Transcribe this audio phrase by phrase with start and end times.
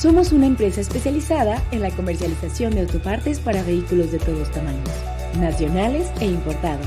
[0.00, 4.88] Somos una empresa especializada en la comercialización de autopartes para vehículos de todos tamaños,
[5.38, 6.86] nacionales e importados.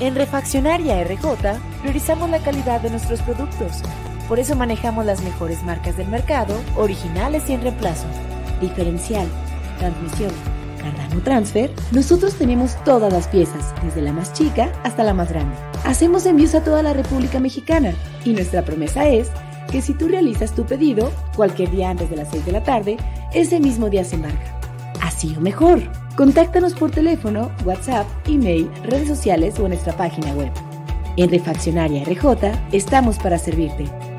[0.00, 3.82] En Refaccionaria RJ priorizamos la calidad de nuestros productos.
[4.26, 8.06] Por eso manejamos las mejores marcas del mercado, originales y en reemplazo.
[8.62, 9.28] Diferencial,
[9.78, 10.32] transmisión,
[10.80, 15.54] Cardano Transfer, nosotros tenemos todas las piezas, desde la más chica hasta la más grande.
[15.84, 17.92] Hacemos envíos a toda la República Mexicana
[18.24, 19.30] y nuestra promesa es
[19.70, 22.96] que si tú realizas tu pedido cualquier día antes de las 6 de la tarde,
[23.32, 24.58] ese mismo día se embarca.
[25.00, 25.80] Así o mejor.
[26.16, 30.52] Contáctanos por teléfono, WhatsApp, email, redes sociales o en nuestra página web.
[31.16, 34.09] En Refaccionaria RJ estamos para servirte.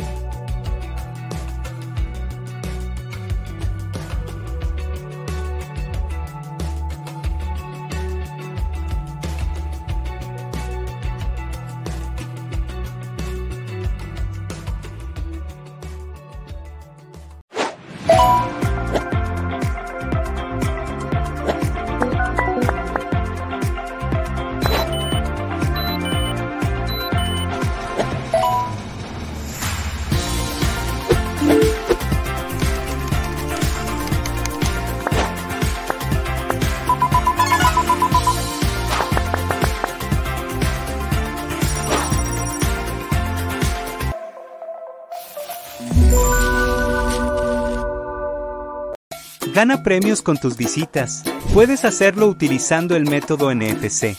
[49.62, 51.22] Gana premios con tus visitas.
[51.54, 54.18] Puedes hacerlo utilizando el método NFC.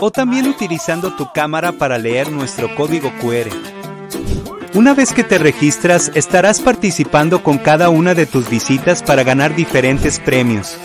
[0.00, 3.48] O también utilizando tu cámara para leer nuestro código QR.
[4.74, 9.54] Una vez que te registras, estarás participando con cada una de tus visitas para ganar
[9.54, 10.76] diferentes premios.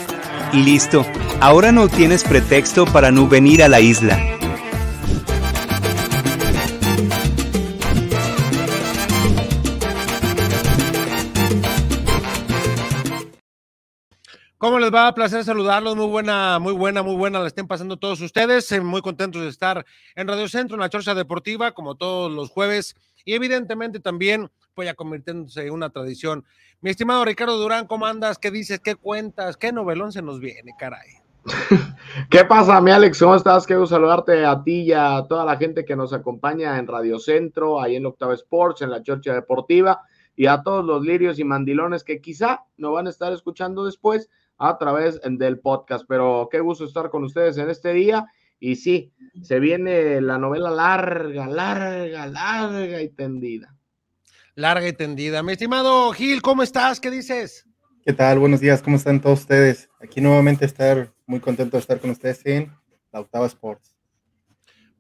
[0.53, 1.03] Y listo,
[1.39, 4.41] ahora no tienes pretexto para no venir a la isla.
[14.91, 15.16] ¿Cómo les va?
[15.16, 15.96] Placer saludarlos.
[15.96, 17.40] Muy buena, muy buena, muy buena.
[17.40, 18.69] La estén pasando todos ustedes.
[18.74, 19.85] Eh, muy contentos de estar
[20.16, 22.96] en Radio Centro, en la Chorcha Deportiva, como todos los jueves.
[23.24, 26.44] Y evidentemente también, pues ya convirtiéndose en una tradición.
[26.81, 28.38] Mi estimado Ricardo Durán, ¿cómo andas?
[28.38, 28.81] ¿Qué dices?
[28.81, 29.56] ¿Qué cuentas?
[29.56, 31.08] ¿Qué novelón se nos viene, caray?
[32.29, 33.18] ¿Qué pasa, mi Alex?
[33.19, 33.66] ¿Cómo estás?
[33.66, 37.81] Quiero saludarte a ti y a toda la gente que nos acompaña en Radio Centro,
[37.81, 40.02] ahí en Octava Sports, en la Chorcha Deportiva,
[40.35, 44.29] y a todos los lirios y mandilones que quizá no van a estar escuchando después
[44.61, 46.05] a través del podcast.
[46.07, 48.25] Pero qué gusto estar con ustedes en este día.
[48.59, 49.11] Y sí,
[49.41, 53.75] se viene la novela larga, larga, larga y tendida.
[54.53, 55.41] Larga y tendida.
[55.41, 56.99] Mi estimado Gil, ¿cómo estás?
[56.99, 57.66] ¿Qué dices?
[58.05, 58.38] ¿Qué tal?
[58.38, 59.89] Buenos días, ¿cómo están todos ustedes?
[59.99, 62.72] Aquí nuevamente estar muy contento de estar con ustedes en
[63.11, 63.91] la Octava Sports.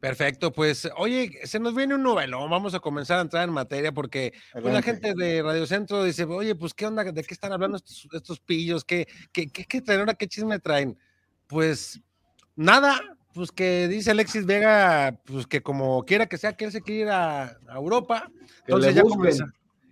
[0.01, 3.91] Perfecto, pues oye, se nos viene un novelón, vamos a comenzar a entrar en materia
[3.91, 7.53] porque pues, la gente de Radio Centro dice, oye, pues qué onda, de qué están
[7.53, 7.77] hablando
[8.11, 10.97] estos, pillos, ¿Qué, qué, qué, qué traen ahora, qué chisme traen.
[11.45, 12.01] Pues
[12.55, 12.99] nada,
[13.31, 17.01] pues que dice Alexis Vega, pues que como quiera que sea, que él se quiere
[17.01, 18.27] ir a, Europa,
[18.65, 19.45] entonces ya comienza.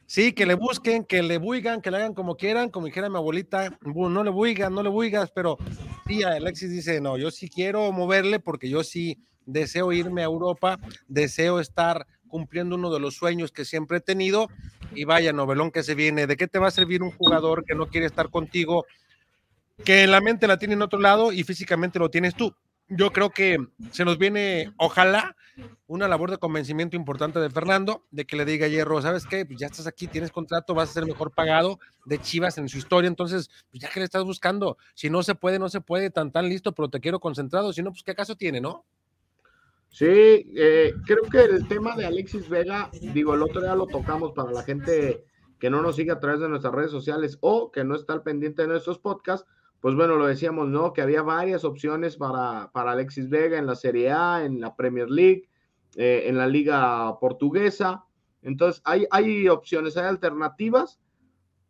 [0.08, 3.18] Sí, que le busquen, que le buigan, que le hagan como quieran, como dijera mi
[3.18, 5.60] abuelita, no le buigan, no le buigas, pero
[6.08, 9.20] sí, Alexis dice, no, yo sí quiero moverle porque yo sí
[9.52, 14.48] deseo irme a Europa, deseo estar cumpliendo uno de los sueños que siempre he tenido
[14.94, 17.76] y vaya novelón que se viene, ¿de qué te va a servir un jugador que
[17.76, 18.86] no quiere estar contigo,
[19.84, 22.56] que la mente la tiene en otro lado y físicamente lo tienes tú?
[22.88, 23.58] Yo creo que
[23.92, 25.36] se nos viene, ojalá,
[25.88, 29.46] una labor de convencimiento importante de Fernando, de que le diga a Hierro, ¿sabes qué?
[29.46, 32.78] Pues ya estás aquí, tienes contrato, vas a ser mejor pagado de Chivas en su
[32.78, 36.10] historia, entonces, pues ya que le estás buscando, si no se puede, no se puede,
[36.10, 38.86] tan tan listo, pero te quiero concentrado, si no, pues qué acaso tiene, ¿no?
[39.90, 40.06] Sí,
[40.56, 44.52] eh, creo que el tema de Alexis Vega, digo, el otro día lo tocamos para
[44.52, 45.26] la gente
[45.60, 48.24] que no nos sigue a través de nuestras redes sociales o que no está al
[48.24, 49.48] pendiente de nuestros podcasts,
[49.82, 50.94] pues bueno, lo decíamos, ¿no?
[50.94, 55.10] Que había varias opciones para, para Alexis Vega en la Serie A, en la Premier
[55.10, 55.50] League,
[55.96, 58.06] eh, en la Liga Portuguesa.
[58.42, 61.00] Entonces, hay, hay opciones, hay alternativas,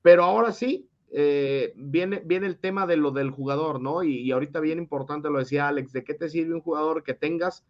[0.01, 4.03] pero ahora sí, eh, viene, viene el tema de lo del jugador, ¿no?
[4.03, 7.13] Y, y ahorita bien importante lo decía Alex, ¿de qué te sirve un jugador que
[7.13, 7.65] tengas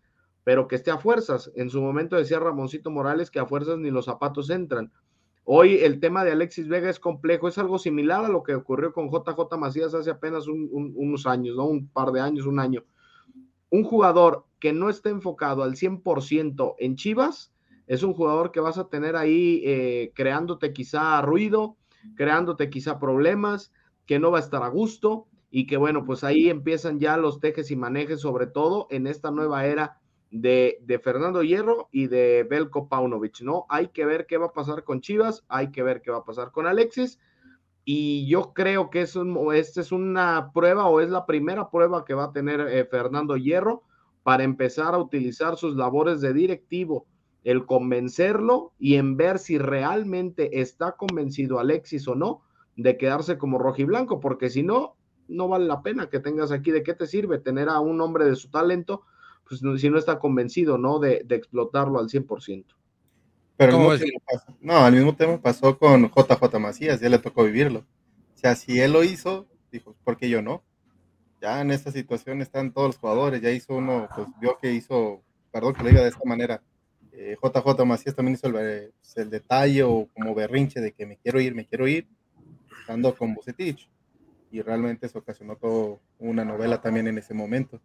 [0.49, 1.51] pero que esté a fuerzas.
[1.53, 4.91] En su momento decía Ramoncito Morales que a fuerzas ni los zapatos entran.
[5.43, 8.91] Hoy el tema de Alexis Vega es complejo, es algo similar a lo que ocurrió
[8.91, 11.65] con JJ Macías hace apenas unos años, ¿no?
[11.65, 12.83] Un par de años, un año.
[13.69, 17.53] Un jugador que no esté enfocado al 100% en Chivas,
[17.85, 21.77] es un jugador que vas a tener ahí eh, creándote quizá ruido,
[22.15, 23.71] creándote quizá problemas,
[24.07, 27.39] que no va a estar a gusto y que bueno, pues ahí empiezan ya los
[27.39, 29.99] tejes y manejes, sobre todo en esta nueva era
[30.31, 33.65] de, Fernando Hierro y de Belko Paunovic, ¿no?
[33.69, 36.25] Hay que ver qué va a pasar con Chivas, hay que ver qué va a
[36.25, 37.19] pasar con Alexis.
[37.85, 39.17] Y yo creo que es
[39.53, 43.35] esta es una prueba o es la primera prueba que va a tener eh, Fernando
[43.35, 43.83] Hierro
[44.21, 47.07] para empezar a utilizar sus labores de directivo,
[47.43, 52.41] el convencerlo y en ver si realmente está convencido Alexis o no
[52.75, 54.95] de quedarse como rojiblanco, porque si no,
[55.27, 56.71] no vale la pena que tengas aquí.
[56.71, 59.03] ¿De qué te sirve tener a un hombre de su talento?
[59.49, 60.99] Pues si no está convencido, ¿no?
[60.99, 62.65] De, de explotarlo al 100%.
[63.59, 63.77] Pero
[64.61, 67.79] no, al mismo tiempo pasó con JJ Macías, ya le tocó vivirlo.
[67.79, 70.63] O sea, si él lo hizo, dijo, ¿por qué yo no?
[71.41, 75.21] Ya en esta situación están todos los jugadores, ya hizo uno, pues vio que hizo,
[75.51, 76.61] perdón que lo diga de esta manera,
[77.11, 81.17] JJ eh, Macías también hizo el, pues, el, detalle o como berrinche de que me
[81.17, 82.07] quiero ir, me quiero ir,
[82.79, 83.89] estando con Bucetich.
[84.51, 87.81] Y realmente eso ocasionó todo una novela también en ese momento,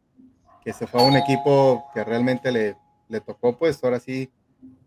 [0.65, 2.77] que se fue a un equipo que realmente le,
[3.09, 4.31] le tocó, pues ahora sí,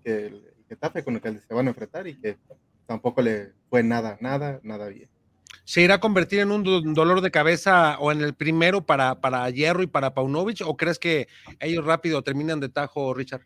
[0.04, 0.34] que
[0.68, 2.38] Getafe con el que se van a enfrentar y que
[2.86, 5.10] tampoco le fue nada, nada, nada bien.
[5.64, 9.50] ¿Se irá a convertir en un dolor de cabeza o en el primero para, para
[9.50, 10.62] Hierro y para Paunovic?
[10.66, 11.28] ¿O crees que
[11.60, 13.42] ellos rápido terminan de tajo, Richard?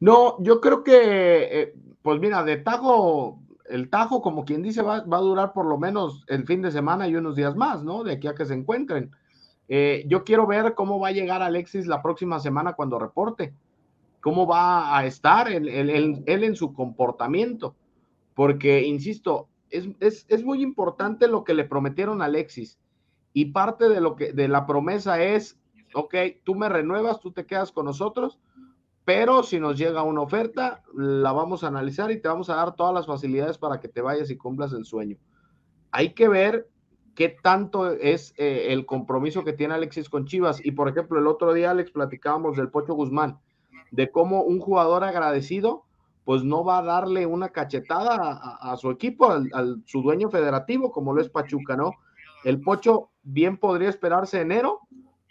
[0.00, 0.92] No, yo creo que,
[1.62, 5.66] eh, pues mira, de tajo, el tajo, como quien dice, va, va, a durar por
[5.66, 8.02] lo menos el fin de semana y unos días más, ¿no?
[8.02, 9.12] De aquí a que se encuentren.
[9.72, 13.54] Eh, yo quiero ver cómo va a llegar Alexis la próxima semana cuando reporte
[14.20, 17.74] cómo va a estar él, en su comportamiento.
[18.34, 22.78] Porque, insisto, es, muy importante lo que le prometieron a Alexis.
[23.32, 25.58] Y parte de lo que de la promesa es,
[25.94, 26.14] ok,
[26.44, 28.40] tú me renuevas, tú te quedas con nosotros,
[29.04, 32.74] pero si nos llega una oferta, la vamos a analizar y te vamos a dar
[32.74, 35.16] todas las facilidades para que te vayas y cumplas el sueño.
[35.92, 36.68] Hay que ver
[37.20, 40.64] qué tanto es eh, el compromiso que tiene Alexis con Chivas.
[40.64, 43.38] Y por ejemplo, el otro día, Alex, platicábamos del Pocho Guzmán
[43.90, 45.84] de cómo un jugador agradecido
[46.24, 51.12] pues no va a darle una cachetada a, su equipo, al, su dueño federativo, como
[51.12, 51.92] lo es Pachuca, ¿no?
[52.42, 54.80] El Pocho bien podría esperarse enero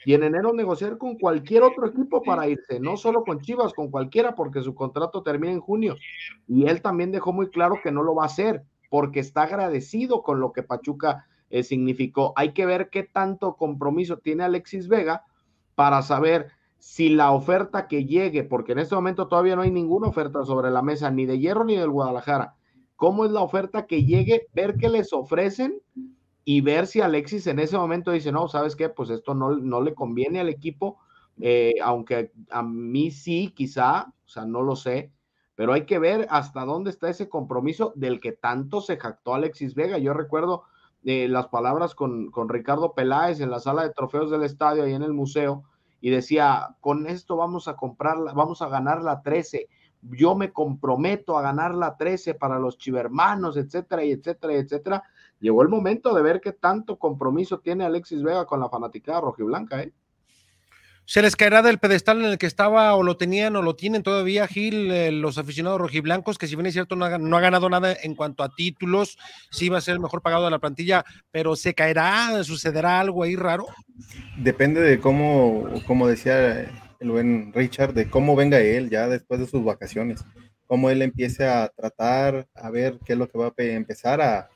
[0.06, 3.90] y en enero negociar con cualquier otro equipo para irse, no solo con Chivas, con
[3.90, 5.96] cualquiera, porque su contrato termina en junio.
[6.48, 8.62] Y él también dejó muy claro que no lo va a hacer,
[8.92, 12.34] porque está agradecido con lo que Pachuca eh, significó.
[12.36, 15.24] Hay que ver qué tanto compromiso tiene Alexis Vega
[15.76, 20.08] para saber si la oferta que llegue, porque en este momento todavía no hay ninguna
[20.08, 22.56] oferta sobre la mesa, ni de Hierro ni del Guadalajara,
[22.96, 25.82] cómo es la oferta que llegue, ver qué les ofrecen
[26.46, 28.90] y ver si Alexis en ese momento dice, no, ¿sabes qué?
[28.90, 30.98] Pues esto no, no le conviene al equipo,
[31.42, 35.12] eh, aunque a mí sí, quizá, o sea, no lo sé,
[35.56, 39.76] pero hay que ver hasta dónde está ese compromiso del que tanto se jactó Alexis
[39.76, 39.98] Vega.
[39.98, 40.64] Yo recuerdo
[41.06, 44.94] eh, las palabras con, con Ricardo Peláez en la sala de trofeos del estadio, ahí
[44.94, 45.64] en el museo,
[46.02, 49.68] y decía, con esto vamos a comprarla, vamos a ganar la 13,
[50.02, 55.04] yo me comprometo a ganar la 13 para los chivermanos, etcétera, y etcétera, etcétera.
[55.40, 59.82] Llegó el momento de ver qué tanto compromiso tiene Alexis Vega con la fanaticada rojiblanca,
[59.82, 59.94] ¿eh?
[61.10, 64.04] ¿Se les caerá del pedestal en el que estaba o lo tenían o lo tienen
[64.04, 67.40] todavía, Gil, eh, los aficionados rojiblancos, que si bien es cierto no ha, no ha,
[67.42, 69.18] ganado nada en cuanto a títulos,
[69.50, 72.44] sí va a ser el mejor pagado de la plantilla, pero ¿se caerá?
[72.44, 73.66] ¿Sucederá algo ahí raro?
[74.38, 76.70] Depende de cómo, como decía
[77.00, 80.24] el buen Richard, de cómo venga él ya después de sus vacaciones,
[80.68, 84.48] cómo él empiece a tratar, a ver qué es lo que va a empezar a,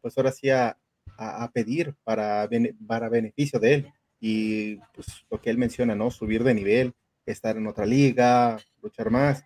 [0.00, 0.74] pues ahora sí, a,
[1.18, 2.48] a pedir para,
[2.86, 6.10] para beneficio de él y pues lo que él menciona, ¿no?
[6.10, 6.94] Subir de nivel,
[7.26, 9.44] estar en otra liga, luchar más.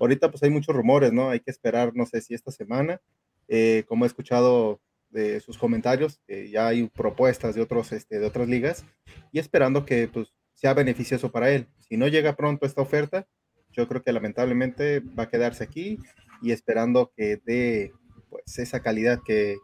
[0.00, 1.30] Ahorita pues hay muchos rumores, ¿no?
[1.30, 3.00] Hay que esperar, no sé si esta semana,
[3.48, 6.20] eh, como he escuchado de sus comentarios,
[6.50, 8.84] ya hay propuestas de, otros, este, de otras ligas
[9.32, 11.66] y esperando que pues sea beneficioso para él.
[11.78, 13.26] Si no llega pronto esta oferta,
[13.72, 15.98] yo creo que lamentablemente va a quedarse aquí
[16.42, 17.92] y esperando que dé
[18.28, 19.56] pues esa calidad que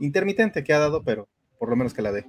[0.00, 2.26] intermitente que ha dado, pero por lo menos que la dé.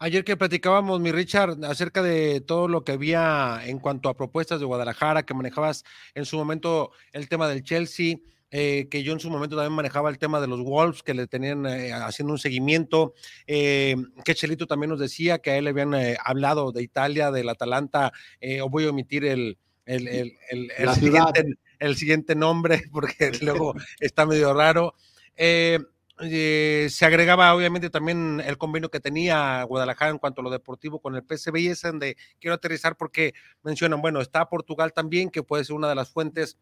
[0.00, 4.60] Ayer que platicábamos, mi Richard, acerca de todo lo que había en cuanto a propuestas
[4.60, 8.18] de Guadalajara, que manejabas en su momento el tema del Chelsea,
[8.52, 11.26] eh, que yo en su momento también manejaba el tema de los Wolves, que le
[11.26, 13.14] tenían eh, haciendo un seguimiento,
[13.48, 15.92] eh, que Chelito también nos decía que a él le habían
[16.24, 20.36] hablado de Italia, del Atalanta, eh, o voy a omitir el, el, el,
[20.76, 21.44] el siguiente,
[21.96, 24.94] siguiente, nombre porque luego está medio raro.
[25.36, 25.80] Eh,
[26.20, 31.00] eh, se agregaba obviamente también el convenio que tenía Guadalajara en cuanto a lo deportivo
[31.00, 35.42] con el PSV y es donde quiero aterrizar porque mencionan, bueno, está Portugal también, que
[35.42, 36.58] puede ser una de las fuentes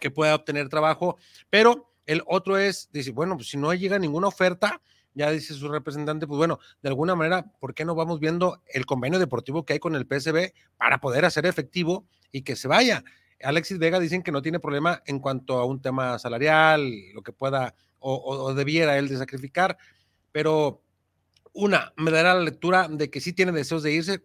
[0.00, 1.16] que pueda obtener trabajo,
[1.50, 4.80] pero el otro es, dice, bueno, pues si no llega ninguna oferta,
[5.14, 8.86] ya dice su representante, pues bueno, de alguna manera, ¿por qué no vamos viendo el
[8.86, 13.04] convenio deportivo que hay con el PSB para poder hacer efectivo y que se vaya?
[13.42, 17.32] Alexis Vega dicen que no tiene problema en cuanto a un tema salarial, lo que
[17.32, 19.78] pueda o, debiera él de sacrificar,
[20.32, 20.82] pero
[21.52, 24.22] una, me dará la lectura de que sí tiene deseos de irse,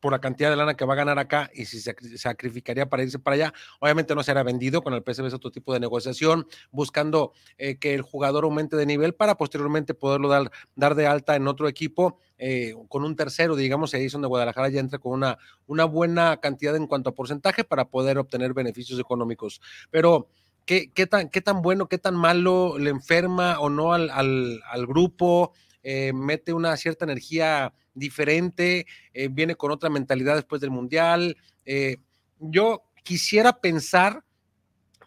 [0.00, 3.18] por la cantidad de lana que va a ganar acá y si sacrificaría para irse
[3.18, 7.32] para allá, obviamente no será vendido, con el PSV es otro tipo de negociación, buscando
[7.58, 11.46] eh, que el jugador aumente de nivel para posteriormente poderlo dar, dar de alta en
[11.46, 15.38] otro equipo, eh, con un tercero, digamos, ahí es donde Guadalajara ya entra con una,
[15.66, 19.60] una buena cantidad en cuanto a porcentaje para poder obtener beneficios económicos.
[19.90, 20.28] Pero,
[20.64, 24.86] ¿qué, qué, tan, qué tan bueno, qué tan malo le enferma o no al, al,
[24.86, 25.52] grupo?
[25.82, 31.36] Eh, mete una cierta energía diferente, eh, viene con otra mentalidad después del Mundial.
[31.64, 31.98] Eh,
[32.38, 34.24] yo quisiera pensar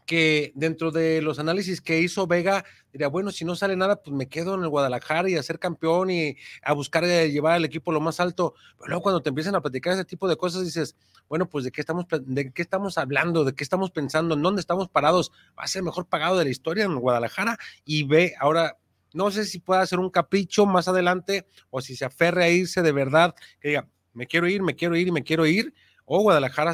[0.06, 4.16] que dentro de los análisis que hizo Vega, diría, bueno, si no sale nada, pues
[4.16, 7.92] me quedo en el Guadalajara y a ser campeón y a buscar llevar al equipo
[7.92, 8.54] lo más alto.
[8.78, 10.96] Pero luego cuando te empiezan a platicar ese tipo de cosas, dices,
[11.30, 14.62] bueno, pues de qué estamos, de qué estamos hablando, de qué estamos pensando, en dónde
[14.62, 15.32] estamos parados.
[15.58, 18.78] Va a ser mejor pagado de la historia en Guadalajara y ve ahora
[19.14, 22.82] no sé si pueda ser un capricho más adelante o si se aferre a irse
[22.82, 25.74] de verdad, que diga, me quiero ir, me quiero ir y me quiero ir.
[26.06, 26.74] O Guadalajara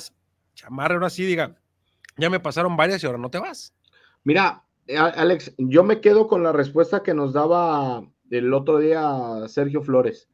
[0.56, 1.59] chamarre ahora sí diga,
[2.20, 3.74] ya me pasaron varias y ahora no te vas.
[4.24, 9.48] Mira, eh, Alex, yo me quedo con la respuesta que nos daba el otro día
[9.48, 10.30] Sergio Flores.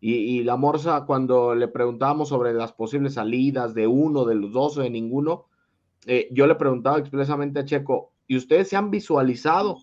[0.00, 4.78] Y, la Morsa, cuando le preguntábamos sobre las posibles salidas de uno, de los dos
[4.78, 5.46] o de ninguno,
[6.06, 9.78] eh, yo le preguntaba expresamente a Checo, ¿y ustedes se han visualizado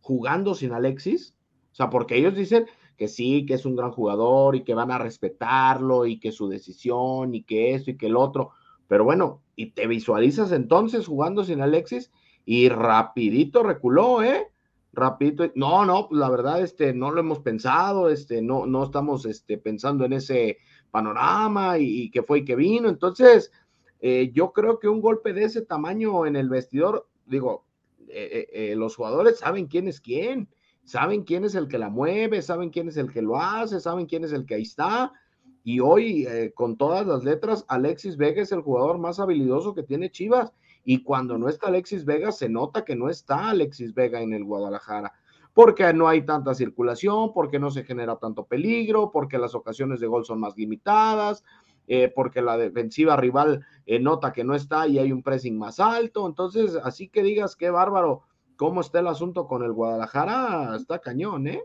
[0.00, 1.36] jugando sin Alexis?
[1.70, 4.90] O sea, porque ellos dicen que sí, que es un gran jugador y que van
[4.90, 8.50] a respetarlo y que su decisión y que esto y que el otro.
[8.90, 12.10] Pero bueno, y te visualizas entonces jugando sin Alexis
[12.44, 14.48] y rapidito reculó, ¿eh?
[14.92, 15.48] Rapidito.
[15.54, 19.58] No, no, pues la verdad, este, no lo hemos pensado, este, no, no estamos, este,
[19.58, 20.58] pensando en ese
[20.90, 22.88] panorama y, que fue y que vino.
[22.88, 23.52] Entonces,
[24.00, 27.66] eh, yo creo que un golpe de ese tamaño en el vestidor, digo,
[28.08, 30.48] eh, eh, los jugadores saben quién es quién,
[30.82, 34.06] saben quién es el que la mueve, saben quién es el que lo hace, saben
[34.06, 35.12] quién es el que ahí está.
[35.62, 39.82] Y hoy, eh, con todas las letras, Alexis Vega es el jugador más habilidoso que
[39.82, 40.52] tiene Chivas.
[40.84, 44.44] Y cuando no está Alexis Vega, se nota que no está Alexis Vega en el
[44.44, 45.12] Guadalajara
[45.52, 50.06] porque no hay tanta circulación, porque no se genera tanto peligro, porque las ocasiones de
[50.06, 51.44] gol son más limitadas,
[51.88, 55.80] eh, porque la defensiva rival eh, nota que no está y hay un pressing más
[55.80, 56.26] alto.
[56.26, 58.22] Entonces, así que digas qué bárbaro,
[58.56, 61.64] cómo está el asunto con el Guadalajara, está cañón, ¿eh?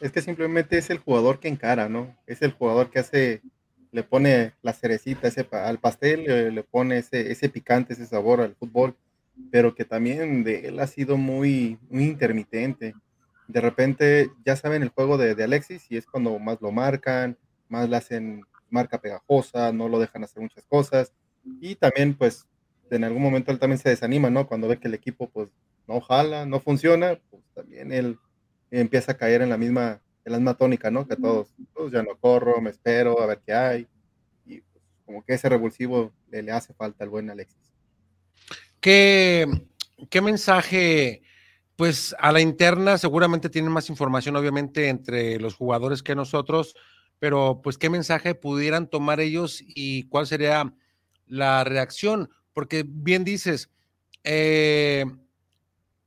[0.00, 2.16] Es que simplemente es el jugador que encara, ¿no?
[2.26, 3.42] Es el jugador que hace,
[3.90, 8.54] le pone la cerecita ese, al pastel, le, pone ese, ese picante, ese sabor al
[8.54, 8.96] fútbol,
[9.50, 12.94] pero que también de él ha sido muy, muy intermitente.
[13.48, 17.36] De repente ya saben el juego de, de Alexis y es cuando más lo marcan,
[17.68, 21.12] más le hacen marca pegajosa, no lo dejan hacer muchas cosas.
[21.60, 22.46] Y también, pues,
[22.90, 24.46] en algún momento él también se desanima, ¿no?
[24.46, 25.48] Cuando ve que el equipo, pues,
[25.86, 28.18] no jala, no funciona, pues también él
[28.70, 31.06] empieza a caer en la misma, en la misma tónica, ¿no?
[31.06, 33.86] Que todos, pues ya no corro, me espero a ver qué hay.
[34.46, 37.72] Y pues, como que ese revulsivo le, le hace falta al buen Alexis.
[38.80, 39.46] ¿Qué,
[40.10, 41.22] qué mensaje?
[41.76, 46.74] Pues a la interna seguramente tienen más información, obviamente, entre los jugadores que nosotros,
[47.18, 50.74] pero pues qué mensaje pudieran tomar ellos y cuál sería
[51.26, 53.70] la reacción, porque bien dices,
[54.24, 55.04] eh,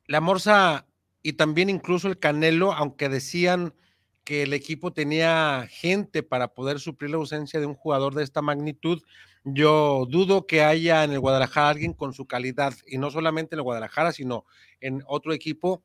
[0.08, 0.86] la Morsa
[1.24, 3.74] y también incluso el Canelo, aunque decían
[4.24, 8.42] que el equipo tenía gente para poder suplir la ausencia de un jugador de esta
[8.42, 9.02] magnitud,
[9.44, 13.60] yo dudo que haya en el Guadalajara alguien con su calidad, y no solamente en
[13.60, 14.46] el Guadalajara, sino
[14.80, 15.84] en otro equipo,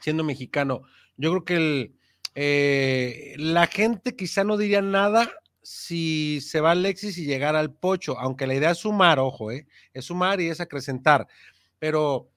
[0.00, 0.82] siendo mexicano.
[1.16, 1.94] Yo creo que el,
[2.34, 5.30] eh, la gente quizá no diría nada
[5.62, 9.66] si se va Alexis y llegar al pocho, aunque la idea es sumar, ojo, eh,
[9.92, 11.26] es sumar y es acrecentar.
[11.78, 12.28] Pero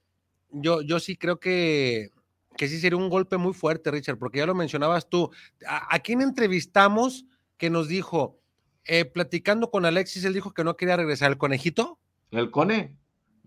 [0.50, 2.12] yo, yo sí creo que,
[2.58, 5.30] que sí sería un golpe muy fuerte, Richard, porque ya lo mencionabas tú.
[5.68, 7.26] ¿A, quién entrevistamos
[7.58, 8.40] que nos dijo,
[8.86, 11.32] eh, platicando con Alexis, él dijo que no quería regresar?
[11.32, 12.00] ¿El conejito?
[12.32, 12.98] El cone.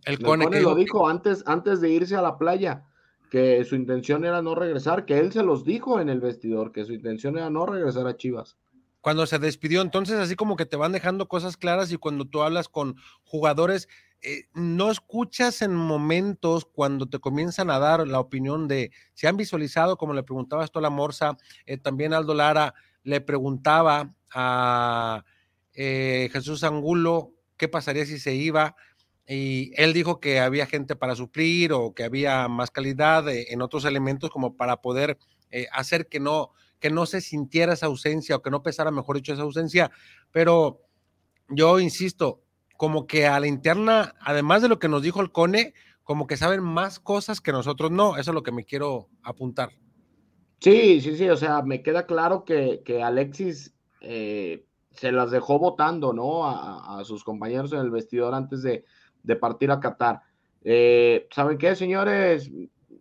[0.07, 2.87] El cone, el cone lo dijo antes, antes de irse a la playa
[3.31, 6.85] que su intención era no regresar, que él se los dijo en el vestidor, que
[6.85, 8.59] su intención era no regresar a Chivas.
[9.01, 12.43] Cuando se despidió, entonces así como que te van dejando cosas claras y cuando tú
[12.43, 13.89] hablas con jugadores,
[14.23, 19.37] eh, no escuchas en momentos cuando te comienzan a dar la opinión de si han
[19.37, 25.25] visualizado, como le preguntaba esto a la Morsa, eh, también Aldo Lara le preguntaba a
[25.73, 28.77] eh, Jesús Angulo qué pasaría si se iba
[29.27, 33.85] y él dijo que había gente para suplir o que había más calidad en otros
[33.85, 35.19] elementos como para poder
[35.53, 39.17] eh, hacer que no, que no se sintiera esa ausencia o que no pesara, mejor
[39.17, 39.91] dicho, esa ausencia.
[40.33, 40.81] Pero
[41.49, 42.41] yo insisto,
[42.77, 46.37] como que a la interna, además de lo que nos dijo el Cone, como que
[46.37, 48.17] saben más cosas que nosotros no.
[48.17, 49.71] Eso es lo que me quiero apuntar.
[50.61, 56.13] Sí, sí, sí, o sea, me queda claro que, Alexis eh, se las dejó votando,
[56.13, 56.47] ¿no?
[56.47, 58.85] A, sus compañeros en el vestidor antes de,
[59.37, 60.23] partir a Qatar.
[60.63, 62.51] Eh, ¿Saben qué, señores?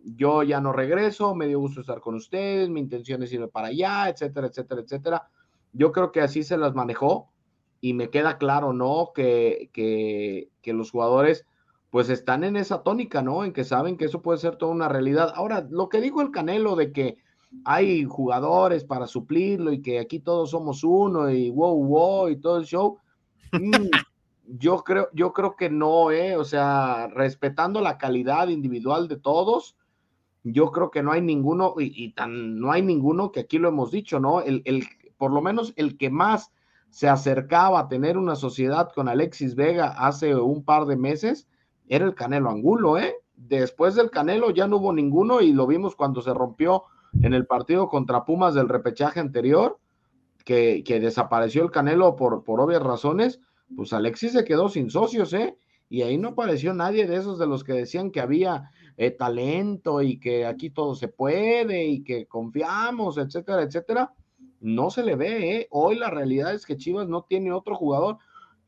[0.04, 3.68] Yo ya no regreso, me dio gusto estar con ustedes, mi intención es irme para
[3.68, 5.30] allá, etcétera, etcétera, etcétera.
[5.74, 7.30] Yo creo que así se las manejó
[7.82, 9.12] y me queda claro, ¿no?
[9.14, 11.46] Que, que, que los jugadores
[11.90, 13.44] pues están en esa tónica, ¿no?
[13.44, 15.34] En que saben que eso puede ser toda una realidad.
[15.36, 17.18] Ahora, lo que dijo el Canelo de que
[17.66, 22.58] hay jugadores para suplirlo y que aquí todos somos uno y wow, wow y todo
[22.58, 23.00] el show.
[23.52, 23.90] Mm,
[24.46, 26.38] yo creo, yo creo que no, ¿eh?
[26.38, 29.76] O sea, respetando la calidad individual de todos,
[30.44, 33.92] yo creo que no hay ninguno, y, tan no hay ninguno que aquí lo hemos
[33.92, 34.42] dicho, ¿no?
[34.42, 34.86] El, el,
[35.18, 36.52] por lo menos el que más
[36.90, 41.48] se acercaba a tener una sociedad con Alexis Vega hace un par de meses
[41.88, 43.16] era el Canelo Angulo, ¿eh?
[43.36, 46.84] Después del Canelo ya no hubo ninguno y lo vimos cuando se rompió
[47.22, 49.80] en el partido contra Pumas del repechaje anterior,
[50.46, 53.40] que, desapareció el Canelo por, por obvias razones,
[53.76, 55.58] pues Alexis se quedó sin socios, ¿eh?
[55.90, 60.02] Y ahí no apareció nadie de esos de los que decían que había eh, talento
[60.02, 64.14] y que aquí todo se puede y que confiamos, etcétera, etcétera.
[64.60, 65.68] No se le ve, ¿eh?
[65.72, 68.18] Hoy la realidad es que Chivas no tiene otro jugador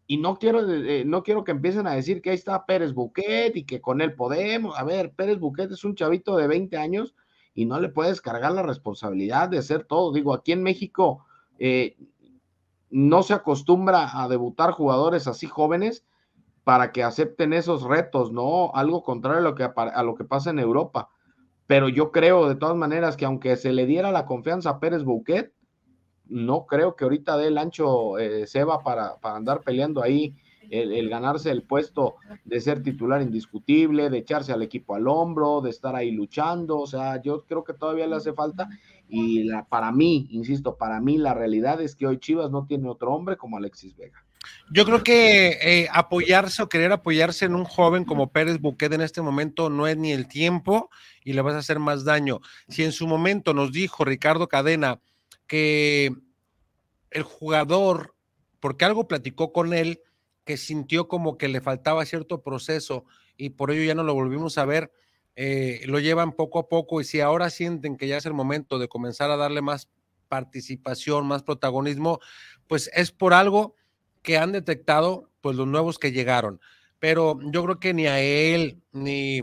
[0.08, 3.58] y no quiero, eh, no quiero que empiecen a decir que ahí está Pérez Buquet
[3.58, 4.80] y que con él podemos.
[4.80, 7.14] A ver, Pérez Buquet es un chavito de 20 años
[7.54, 10.14] y no le puedes cargar la responsabilidad de hacer todo.
[10.14, 11.26] Digo, aquí en México
[11.60, 11.98] eh,
[12.90, 16.06] no se acostumbra a debutar jugadores así jóvenes
[16.64, 18.72] para que acepten esos retos, ¿no?
[18.74, 21.10] Algo contrario a lo que, a lo que pasa en Europa.
[21.68, 25.04] Pero yo creo de todas maneras que aunque se le diera la confianza a Pérez
[25.04, 25.54] Bouquet,
[26.26, 30.36] no creo que ahorita dé el ancho eh, Seba para, para andar peleando ahí
[30.72, 32.16] el, ganarse el puesto
[32.46, 36.80] de ser titular indiscutible, de echarse al equipo al hombro, de estar ahí luchando.
[36.80, 38.70] O sea, yo creo que todavía le hace falta.
[39.10, 42.88] Y la, para mí, insisto, para mí la realidad es que hoy Chivas no tiene
[42.88, 44.24] otro hombre como Alexis Vega.
[44.74, 49.02] Yo creo que eh, apoyarse o querer apoyarse en un joven como Pérez Buquet en
[49.02, 50.90] este momento no es ni el tiempo
[51.24, 52.40] y le vas a hacer más daño.
[52.70, 55.02] Si en su momento nos dijo Ricardo Cadena
[55.46, 56.16] que
[57.10, 58.16] el jugador,
[58.60, 60.02] porque algo platicó con él,
[60.46, 63.06] que sintió como que le faltaba cierto proceso
[63.38, 64.92] y por ello ya no lo volvimos a ver,
[65.36, 68.80] eh, lo llevan poco a poco y si ahora sienten que ya es el momento
[68.80, 69.90] de comenzar a darle más
[70.30, 72.20] participación, más protagonismo,
[72.68, 73.76] pues es por algo
[74.22, 76.60] que han detectado pues los nuevos que llegaron.
[77.00, 79.42] Pero yo creo que ni a él, ni,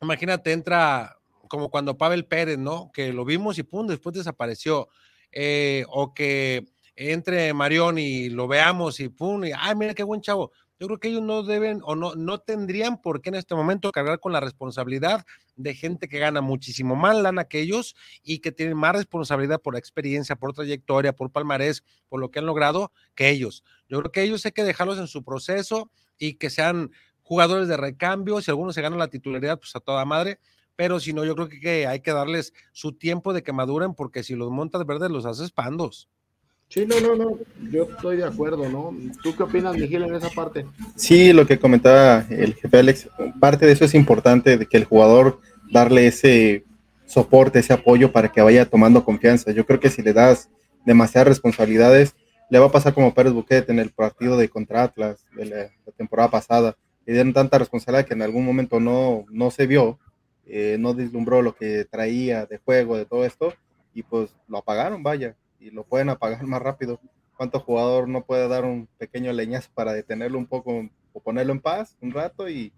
[0.00, 1.16] imagínate, entra
[1.48, 2.90] como cuando Pavel Pérez, ¿no?
[2.92, 4.88] Que lo vimos y pum, después desapareció.
[5.32, 6.66] Eh, o que
[6.96, 10.52] entre Marión y lo veamos y pum, y ay, mira qué buen chavo.
[10.80, 13.90] Yo creo que ellos no deben o no, no tendrían por qué en este momento
[13.90, 18.52] cargar con la responsabilidad de gente que gana muchísimo más lana que ellos y que
[18.52, 23.28] tienen más responsabilidad por experiencia, por trayectoria, por palmarés, por lo que han logrado que
[23.28, 23.64] ellos.
[23.88, 27.76] Yo creo que ellos hay que dejarlos en su proceso y que sean jugadores de
[27.76, 28.40] recambio.
[28.40, 30.38] Si algunos se ganan la titularidad, pues a toda madre.
[30.76, 34.22] Pero si no, yo creo que hay que darles su tiempo de que maduren, porque
[34.22, 36.08] si los montas verdes, los haces pandos.
[36.68, 37.38] Sí, no, no, no,
[37.70, 38.94] yo estoy de acuerdo, ¿no?
[39.22, 40.66] ¿Tú qué opinas, Miguel, en esa parte?
[40.96, 43.08] Sí, lo que comentaba el jefe Alex,
[43.40, 46.64] parte de eso es importante, de que el jugador darle ese
[47.06, 49.50] soporte, ese apoyo para que vaya tomando confianza.
[49.50, 50.50] Yo creo que si le das
[50.84, 52.14] demasiadas responsabilidades,
[52.50, 55.70] le va a pasar como Pérez Buquet en el partido de contra Atlas de la,
[55.96, 56.76] temporada pasada.
[57.06, 59.98] Le dieron tanta responsabilidad que en algún momento no, no se vio,
[60.44, 63.54] eh, no deslumbró lo que traía de juego, de todo esto,
[63.94, 67.00] y pues lo apagaron, vaya y lo pueden apagar más rápido.
[67.36, 71.60] ¿Cuánto jugador no puede dar un pequeño leñazo para detenerlo un poco o ponerlo en
[71.60, 72.72] paz un rato y,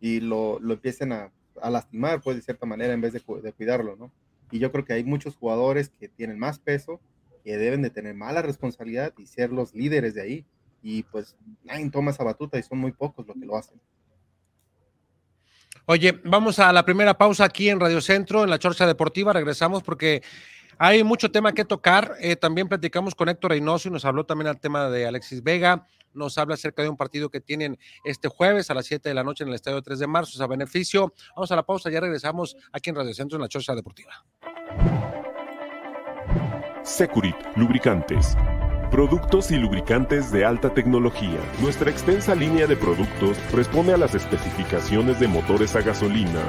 [0.00, 3.52] y lo, lo, empiecen a, a, lastimar, pues de cierta manera, en vez de, de,
[3.52, 4.10] cuidarlo, ¿no?
[4.50, 7.00] Y yo creo que hay muchos jugadores que tienen más peso,
[7.44, 10.46] que deben de tener mala responsabilidad y ser los líderes de ahí.
[10.82, 13.80] Y pues nadie toma esa batuta y son muy pocos los que lo hacen.
[15.86, 19.32] Oye, vamos a la primera pausa aquí en Radio Centro, en la Chorcha Deportiva.
[19.32, 20.22] Regresamos porque
[20.82, 22.16] hay mucho tema que tocar.
[22.20, 25.86] Eh, también platicamos con Héctor Reynoso y nos habló también al tema de Alexis Vega.
[26.14, 29.22] Nos habla acerca de un partido que tienen este jueves a las 7 de la
[29.22, 31.12] noche en el Estadio 3 de marzo, a beneficio.
[31.36, 34.24] Vamos a la pausa, ya regresamos aquí en Radio Centro en la Chorcha Deportiva.
[36.82, 38.34] Securit, lubricantes.
[38.90, 41.38] Productos y lubricantes de alta tecnología.
[41.60, 46.42] Nuestra extensa línea de productos responde a las especificaciones de motores a gasolina,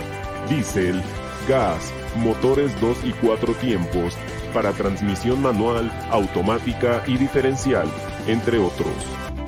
[0.48, 1.04] diésel,
[1.52, 4.18] gas, motores 2 y 4 tiempos,
[4.54, 7.90] para transmisión manual, automática y diferencial,
[8.26, 8.88] entre otros.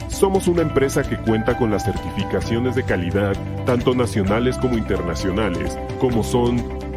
[0.10, 6.24] Somos una empresa que cuenta con las certificaciones de calidad, tanto nacionales como internacionales, como
[6.24, 6.62] son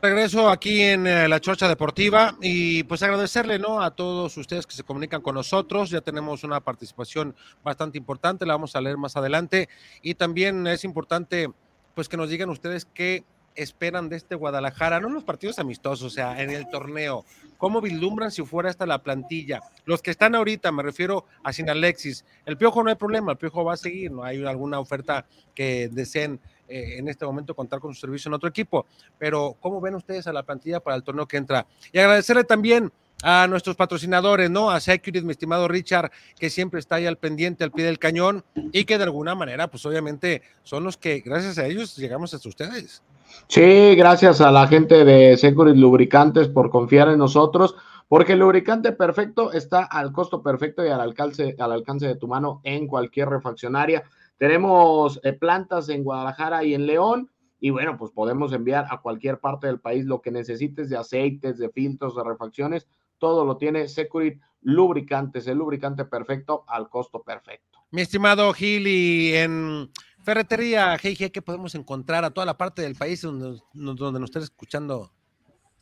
[0.00, 3.80] Regreso aquí en eh, la Chorcha Deportiva y pues agradecerle ¿no?
[3.82, 5.90] a todos ustedes que se comunican con nosotros.
[5.90, 7.34] Ya tenemos una participación
[7.64, 9.68] bastante importante, la vamos a leer más adelante.
[10.00, 11.50] Y también es importante
[11.96, 13.24] pues que nos digan ustedes qué
[13.56, 17.24] esperan de este Guadalajara, no los partidos amistosos, o sea, en el torneo.
[17.56, 19.62] ¿Cómo vislumbran si fuera hasta la plantilla?
[19.84, 22.24] Los que están ahorita, me refiero a Sin Alexis.
[22.46, 25.88] El Piojo no hay problema, el Piojo va a seguir, no hay alguna oferta que
[25.90, 28.86] deseen eh, en este momento contar con su servicio en otro equipo.
[29.18, 31.66] Pero, ¿cómo ven ustedes a la plantilla para el torneo que entra?
[31.92, 34.70] Y agradecerle también a nuestros patrocinadores, ¿no?
[34.70, 38.44] A Security, mi estimado Richard, que siempre está ahí al pendiente, al pie del cañón,
[38.72, 42.48] y que de alguna manera, pues obviamente son los que, gracias a ellos, llegamos hasta
[42.48, 43.02] ustedes.
[43.48, 47.74] Sí, gracias a la gente de Security Lubricantes por confiar en nosotros,
[48.08, 52.26] porque el lubricante perfecto está al costo perfecto y al alcance, al alcance de tu
[52.26, 54.04] mano en cualquier refaccionaria.
[54.38, 57.30] Tenemos eh, plantas en Guadalajara y en León.
[57.60, 61.58] Y bueno, pues podemos enviar a cualquier parte del país lo que necesites de aceites,
[61.58, 62.86] de filtros, de refacciones.
[63.18, 67.80] Todo lo tiene Securit Lubricantes, el lubricante perfecto al costo perfecto.
[67.90, 68.86] Mi estimado Gil,
[69.34, 69.90] en
[70.22, 74.42] Ferretería GIG, ¿qué podemos encontrar a toda la parte del país donde, donde nos estén
[74.42, 75.10] escuchando?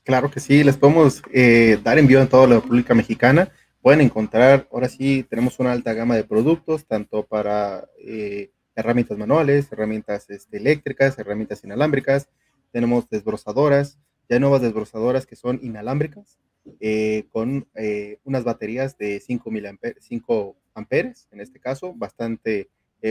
[0.05, 3.51] Claro que sí, les podemos eh, dar envío en toda la República Mexicana
[3.87, 9.70] pueden encontrar, ahora sí, tenemos una alta gama de productos, tanto para eh, herramientas manuales,
[9.70, 12.29] herramientas este, eléctricas, herramientas inalámbricas,
[12.72, 16.40] tenemos desbrozadoras, ya nuevas desbrozadoras que son inalámbricas,
[16.81, 22.68] eh, con eh, unas baterías de 5, amperes, 5 amperes, en este caso, bastante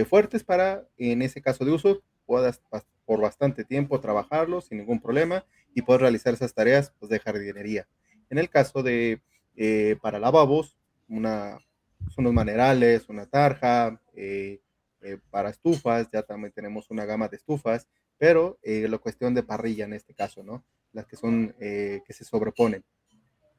[0.10, 2.62] fuertes para, en ese caso de uso, puedas
[3.06, 7.88] por bastante tiempo trabajarlo sin ningún problema y poder realizar esas tareas pues, de jardinería.
[8.30, 9.22] En el caso de
[9.56, 11.60] eh, para lavabos, una,
[12.18, 14.62] unos manerales, una tarja, eh,
[15.02, 17.88] eh, para estufas, ya también tenemos una gama de estufas,
[18.18, 20.64] pero la cuestión de parrilla en este caso, ¿no?
[20.94, 22.84] Las que son, que se sobreponen.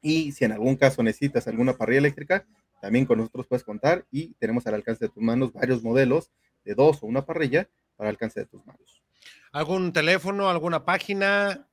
[0.01, 2.43] Y si en algún caso necesitas alguna parrilla eléctrica,
[2.81, 6.31] también con nosotros puedes contar y tenemos al alcance de tus manos varios modelos
[6.65, 9.03] de dos o una parrilla para alcance de tus manos.
[9.51, 11.67] ¿Algún teléfono, alguna página?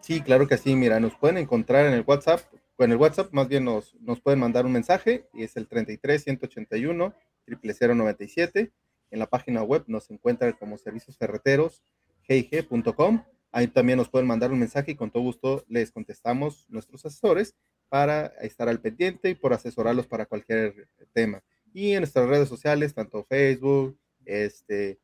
[0.00, 0.76] Sí, claro que sí.
[0.76, 2.40] Mira, nos pueden encontrar en el WhatsApp
[2.84, 7.14] en el WhatsApp más bien nos, pueden mandar un mensaje y es el 33 181
[7.46, 8.72] 097.
[9.10, 11.82] En la página web nos encuentran como servicios ferreteros
[12.22, 13.24] gig.com.
[13.52, 17.54] Ahí también nos pueden mandar un mensaje y con todo gusto les contestamos nuestros asesores
[17.88, 21.42] para estar al pendiente y por asesorarlos para cualquier tema.
[21.72, 24.98] Y en nuestras redes sociales, tanto Facebook, este,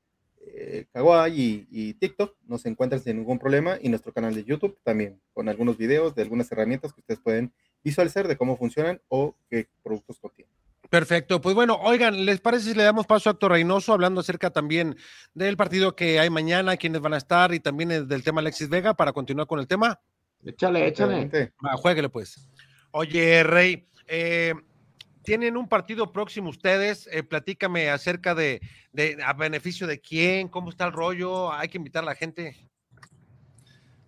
[0.46, 5.20] eh, Kawaii y, TikTok nos encuentran sin ningún problema y nuestro canal de YouTube también
[5.32, 7.52] con algunos videos de algunas herramientas que ustedes pueden
[7.84, 10.52] visualizar de cómo funcionan o qué productos contienen.
[10.90, 14.50] Perfecto, pues bueno, oigan, ¿les parece si le damos paso a Héctor Reynoso hablando acerca
[14.50, 14.96] también
[15.32, 18.92] del partido que hay mañana, quiénes van a estar y también del tema Alexis Vega
[18.92, 20.00] para continuar con el tema?
[20.44, 21.52] Échale, échale.
[21.64, 22.46] Va, jueguele pues.
[22.90, 24.52] Oye, Rey, eh,
[25.22, 28.60] tienen un partido próximo ustedes, eh, platícame acerca de,
[29.24, 32.68] a beneficio de quién, cómo está el rollo, hay que invitar a la gente.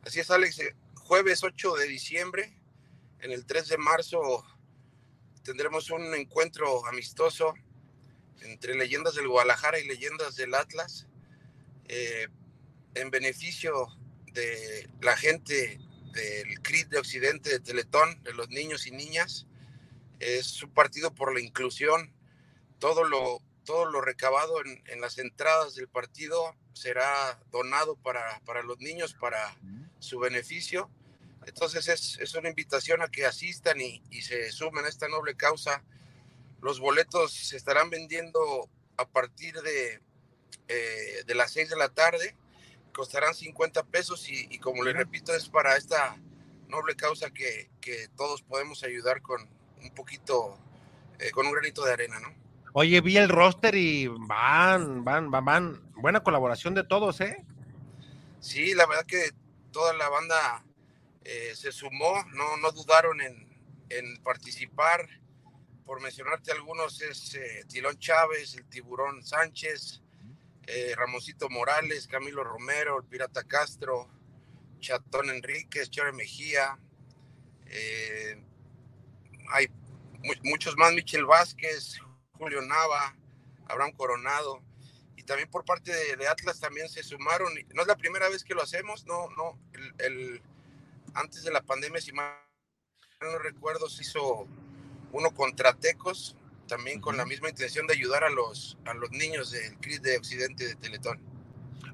[0.02, 2.58] Así es, Alex, eh, jueves 8 de diciembre,
[3.20, 4.44] en el 3 de marzo
[5.42, 7.54] tendremos un encuentro amistoso
[8.40, 11.06] entre leyendas del Guadalajara y leyendas del Atlas,
[11.86, 12.28] eh,
[12.94, 13.88] en beneficio
[14.32, 15.78] de la gente
[16.12, 19.46] del CRIT de Occidente de Teletón, de los niños y niñas
[20.20, 22.12] es un partido por la inclusión.
[22.78, 29.14] Todo lo, todo lo recabado en, las entradas del partido será donado para, los niños,
[29.14, 29.56] para
[29.98, 30.90] su beneficio.
[31.46, 35.82] Entonces es, una invitación a que asistan y, se sumen a esta noble causa.
[36.60, 40.00] Los boletos se estarán vendiendo a partir de,
[40.68, 42.36] eh, de las 6 de la tarde.
[42.92, 46.16] Costarán 50 pesos y, como les repito, es para esta
[46.68, 49.48] noble causa que, que todos podemos ayudar con,
[49.84, 50.58] un poquito
[51.18, 52.28] eh, con un granito de arena, ¿no?
[52.72, 55.92] Oye, vi el roster y van, van, van, van.
[55.94, 57.44] Buena colaboración de todos, ¿eh?
[58.40, 59.30] Sí, la verdad que
[59.70, 60.64] toda la banda
[61.22, 63.48] eh, se sumó, no, no dudaron en,
[63.90, 65.08] en, participar.
[65.86, 70.02] Por mencionarte algunos, es eh, Tilón Chávez, el Tiburón Sánchez,
[70.66, 74.08] eh, Ramoncito Morales, Camilo Romero, el Pirata Castro,
[74.80, 76.78] Chatón Enríquez, Chore Mejía,
[77.66, 78.42] eh,
[79.52, 79.68] hay
[80.42, 81.98] muchos más, Michel Vázquez,
[82.32, 83.16] Julio Nava,
[83.68, 84.62] Abraham Coronado,
[85.16, 88.54] y también por parte de, Atlas también se sumaron, no es la primera vez que
[88.54, 89.58] lo hacemos, no, no,
[89.98, 90.42] el,
[91.14, 92.34] antes de la pandemia, si mal
[93.20, 94.46] no recuerdo, se hizo
[95.12, 99.50] uno contra Tecos, también con la misma intención de ayudar a los, a los niños
[99.50, 101.20] del CRIS de Occidente de Teletón.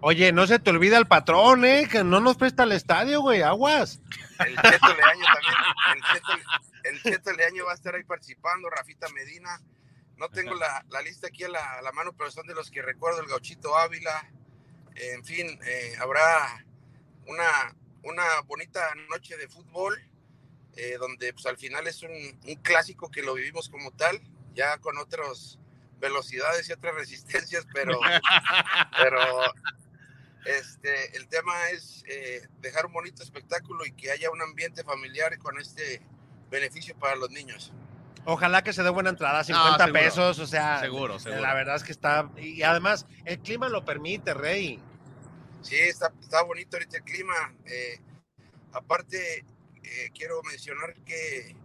[0.03, 1.87] Oye, no se te olvida el patrón, ¿eh?
[1.91, 4.01] Que no nos presta el estadio, güey, aguas.
[4.39, 5.55] El Cheto Leaño también,
[5.95, 6.33] el Cheto,
[7.37, 9.61] Leaño va a estar ahí participando, Rafita Medina.
[10.17, 13.29] No tengo la, lista aquí a la, mano, pero son de los que recuerdo, el
[13.29, 14.31] Gauchito Ávila.
[14.95, 16.65] en fin, eh, habrá
[17.27, 19.99] una, una bonita noche de fútbol,
[20.77, 24.21] eh, donde pues al final es un, un clásico que lo vivimos como tal
[24.55, 25.59] ya con otras
[25.99, 27.99] velocidades y otras resistencias, pero,
[28.99, 29.21] pero
[30.45, 35.39] este, el tema es eh, dejar un bonito espectáculo y que haya un ambiente familiar
[35.39, 36.03] con este
[36.51, 37.73] beneficio para los niños.
[38.25, 41.41] Ojalá que se dé buena entrada, 50 pesos, o sea, seguro, seguro.
[41.41, 44.79] La verdad es que está, y además el clima lo permite, Rey.
[45.63, 47.55] Sí, está, está bonito ahorita el clima.
[47.65, 47.99] Eh,
[48.73, 49.45] aparte,
[49.83, 51.57] eh, quiero mencionar que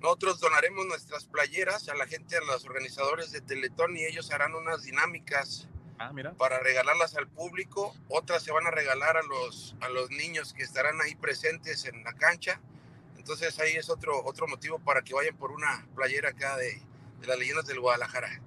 [0.00, 4.54] nosotros donaremos nuestras playeras a la gente, a los organizadores de Teletón y ellos harán
[4.54, 5.68] unas dinámicas
[5.98, 7.94] ah, para regalarlas al público.
[8.08, 12.02] Otras se van a regalar a los, a los niños que estarán ahí presentes en
[12.02, 12.60] la cancha.
[13.22, 16.82] Entonces ahí es otro, otro motivo para que vayan por una playera acá de,
[17.24, 18.42] las leyendas del Guadalajara.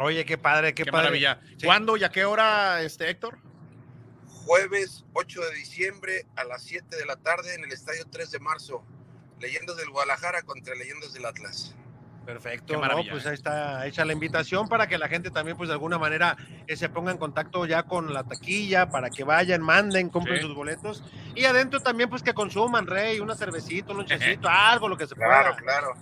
[0.00, 1.04] Oye, qué padre, qué, padre.
[1.04, 1.40] maravilla.
[1.62, 3.38] ¿Cuándo y a qué hora, este Héctor?
[4.26, 8.40] Jueves 8 de diciembre a las 7 de la tarde en el Estadio 3 de
[8.40, 8.84] marzo.
[9.38, 11.76] Leyendas del Guadalajara contra Leyendas del Atlas.
[12.26, 15.96] Perfecto, pues ahí está hecha la invitación para que la gente también, pues de alguna
[15.96, 16.36] manera,
[16.66, 20.52] eh, se ponga en contacto ya con la taquilla, para que vayan, manden, compren sus
[20.52, 21.04] boletos.
[21.36, 25.14] Y adentro también, pues que consuman, Rey, una cervecita, un lonchecito, algo, lo que se
[25.14, 25.28] pueda.
[25.28, 25.94] Claro, claro.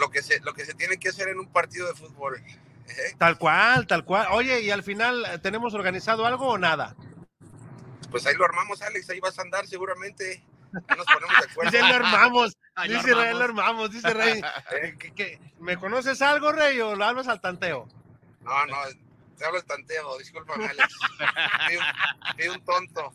[0.00, 2.36] Lo que, se, lo que se tiene que hacer en un partido de fútbol.
[2.38, 3.14] ¿eh?
[3.18, 4.28] Tal cual, tal cual.
[4.32, 6.96] Oye, y al final, ¿tenemos organizado algo o nada?
[8.10, 11.70] Pues ahí lo armamos, Alex, ahí vas a andar seguramente nos ponemos de acuerdo.
[11.70, 12.56] Dice, lo armamos.
[12.88, 13.90] dice Rey, lo armamos.
[13.92, 14.40] Dice Rey.
[14.72, 15.40] ¿Eh?
[15.60, 17.88] me conoces algo, Rey, o lo hablas al tanteo?
[18.42, 18.76] No, no,
[19.36, 20.18] te hablo al tanteo.
[20.18, 20.94] Discúlpame, Alex.
[22.36, 23.12] Fui un, tonto.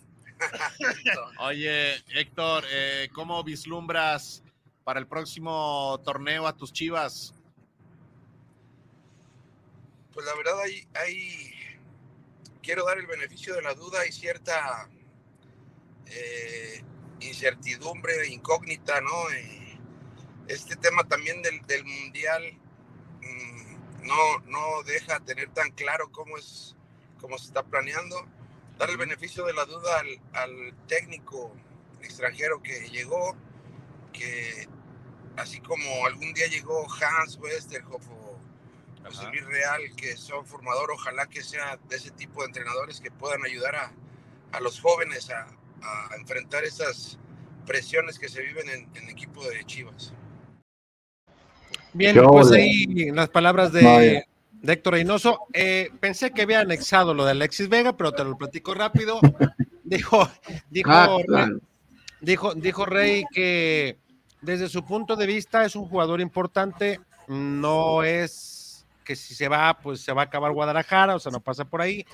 [1.39, 4.43] Oye, Héctor, eh, ¿cómo vislumbras
[4.83, 7.33] para el próximo torneo a tus chivas?
[10.13, 11.53] Pues la verdad, hay, hay
[12.61, 14.87] quiero dar el beneficio de la duda y cierta
[16.07, 16.83] eh,
[17.21, 19.31] incertidumbre, incógnita, ¿no?
[19.31, 19.79] Eh,
[20.47, 22.43] este tema también del, del mundial
[23.21, 26.75] mm, no, no deja tener tan claro cómo es,
[27.19, 28.25] cómo se está planeando.
[28.77, 31.55] Dar el beneficio de la duda al, al técnico
[32.01, 33.35] extranjero que llegó,
[34.11, 34.67] que
[35.37, 38.39] así como algún día llegó Hans Westerhoff o
[39.05, 43.11] José Luis Real, que son formador, ojalá que sea de ese tipo de entrenadores que
[43.11, 43.93] puedan ayudar a,
[44.51, 45.47] a los jóvenes a,
[45.81, 47.17] a enfrentar esas
[47.65, 50.13] presiones que se viven en, el equipo de Chivas.
[51.93, 54.25] Bien, pues ahí las palabras de,
[54.63, 55.39] Héctor Reynoso.
[55.53, 59.19] Eh, pensé que había anexado lo de Alexis Vega, pero te lo platico rápido.
[59.83, 60.29] dijo,
[60.69, 61.49] dijo, ah,
[62.21, 63.97] dijo, dijo Rey que
[64.41, 69.77] desde su punto de vista es un jugador importante, no es que si se va,
[69.79, 72.05] pues se va a acabar Guadalajara, o sea, no pasa por ahí,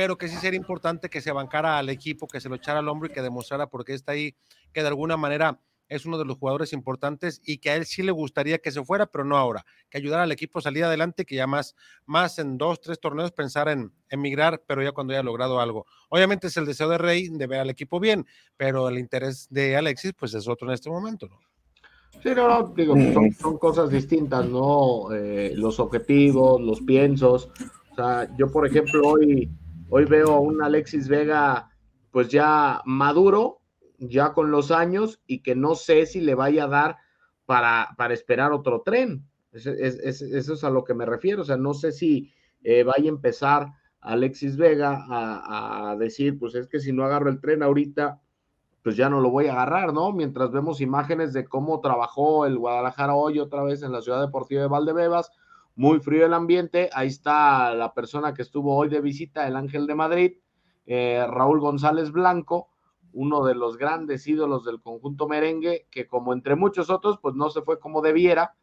[0.00, 2.88] pero que sí sería importante que se bancara al equipo, que se lo echara al
[2.88, 4.34] hombro y que demostrara por qué está ahí,
[4.72, 8.02] que de alguna manera es uno de los jugadores importantes y que a él sí
[8.02, 11.26] le gustaría que se fuera, pero no ahora, que ayudara al equipo a salir adelante,
[11.26, 15.22] que ya más, más en dos, tres torneos pensar en emigrar, pero ya cuando haya
[15.22, 15.84] logrado algo.
[16.08, 18.24] Obviamente es el deseo de Rey de ver al equipo bien,
[18.56, 21.38] pero el interés de Alexis pues es otro en este momento, ¿no?
[22.22, 25.12] Sí, no, no digo, son, cosas distintas, ¿no?
[25.12, 27.50] Eh, los objetivos, los piensos.
[27.92, 29.50] O sea, yo, por ejemplo, hoy
[29.92, 31.68] Hoy veo a un Alexis Vega
[32.12, 33.60] pues ya maduro,
[33.98, 36.96] ya con los años y que no sé si le vaya a dar
[37.44, 39.26] para, para esperar otro tren.
[39.52, 41.42] eso es a lo que me refiero.
[41.42, 43.66] O sea, no sé si eh, vaya a empezar
[44.00, 48.20] Alexis Vega a, a, decir, pues es que si no agarro el tren ahorita,
[48.84, 50.12] pues ya no lo voy a agarrar, ¿no?
[50.12, 54.62] Mientras vemos imágenes de cómo trabajó el Guadalajara hoy otra vez en la Ciudad Deportiva
[54.62, 55.32] de Valdebebas,
[55.76, 56.90] muy frío el ambiente.
[56.92, 60.32] Ahí está la persona que estuvo hoy de visita, el Ángel de Madrid,
[60.86, 62.68] eh, Raúl González Blanco,
[63.12, 67.50] uno de los grandes ídolos del conjunto merengue, que como entre muchos otros, pues no
[67.50, 68.54] se fue como debiera,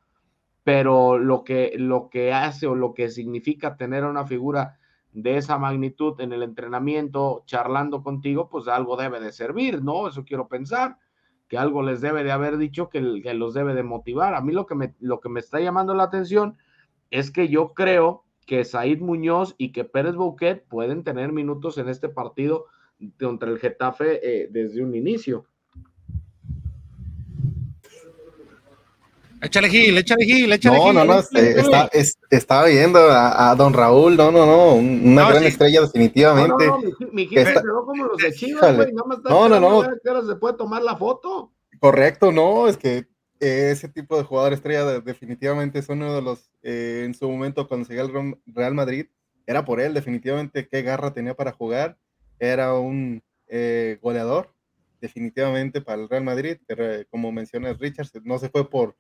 [0.64, 4.78] pero lo que, lo que hace o lo que significa tener una figura
[5.14, 10.08] de esa magnitud en el entrenamiento, charlando contigo, pues algo debe de servir, ¿no?
[10.08, 10.98] Eso quiero pensar,
[11.48, 14.36] que algo les debe de haber dicho que, que los debe de motivar.
[14.36, 16.58] A mí lo que, me, lo que me está llamando la atención
[17.12, 21.90] es que yo creo que Said Muñoz y que Pérez Bouquet pueden tener minutos en
[21.90, 22.66] este partido
[23.20, 25.46] contra el Getafe eh, desde un inicio.
[29.40, 30.94] Échale Gil, échale Gil, échale no, Gil.
[30.96, 31.90] No, no, está,
[32.32, 36.66] estaba viendo a, don Raúl, no, no, no, una gran estrella definitivamente.
[36.66, 39.48] No, no, mi, Gil se quedó como los de Chivas, güey, no me está no,
[39.48, 39.84] no, no.
[39.84, 41.52] qué se puede tomar la foto.
[41.80, 43.06] Correcto, no, es que
[43.40, 47.88] ese tipo de jugador estrella definitivamente es uno de los, eh, en su momento cuando
[47.88, 49.08] llegó al Real Madrid,
[49.46, 51.98] era por él, definitivamente qué garra tenía para jugar,
[52.40, 54.54] era un eh, goleador,
[55.00, 58.96] definitivamente para el Real Madrid, pero como mencionas Richard, no se fue por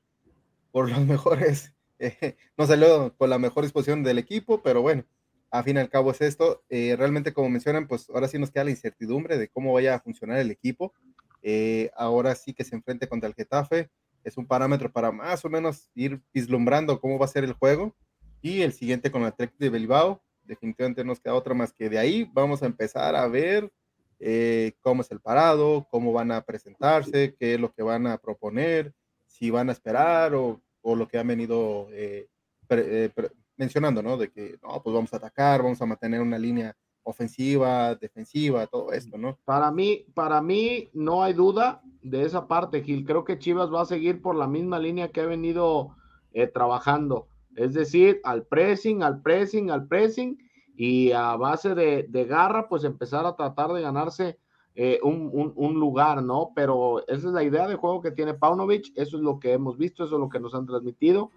[0.72, 5.06] por los mejores, eh, no salió con la mejor disposición del equipo, pero bueno,
[5.50, 6.64] a fin y al cabo es esto.
[6.70, 10.00] Eh, realmente, como mencionan, pues ahora sí nos queda la incertidumbre de cómo vaya a
[10.00, 10.94] funcionar el equipo.
[11.42, 13.90] Eh, ahora sí que se enfrente contra el Getafe,
[14.28, 17.96] es un parámetro para más o menos ir vislumbrando cómo va a ser el juego.
[18.42, 22.00] Y el siguiente con el Trek de Bilbao, definitivamente nos queda otra más que de
[22.00, 23.72] ahí vamos a empezar a ver
[24.82, 28.94] cómo es el parado, cómo van a presentarse, qué es lo que van a proponer,
[29.26, 32.30] si van a esperar o o lo que han venido eh,
[32.70, 33.12] eh,
[33.58, 34.16] mencionando, ¿no?
[34.16, 38.94] De que, no, pues vamos a atacar, vamos a mantener una línea ofensiva, defensiva, todo
[38.94, 39.38] esto, ¿no?
[39.44, 43.06] Para mí, para mí no hay duda de esa parte, Gil.
[43.06, 45.96] Creo que Chivas va a seguir por la misma línea que ha venido
[46.34, 47.28] eh, trabajando.
[47.56, 50.38] Es decir, al pressing, al pressing, al pressing,
[50.76, 54.38] y a base de, de garra, pues empezar a tratar de ganarse
[54.80, 56.52] eh, un, lugar, ¿no?
[56.56, 59.76] Pero esa es la idea de juego que tiene Paunovic, eso es lo que hemos
[59.76, 61.32] visto, eso es lo que nos han transmitido.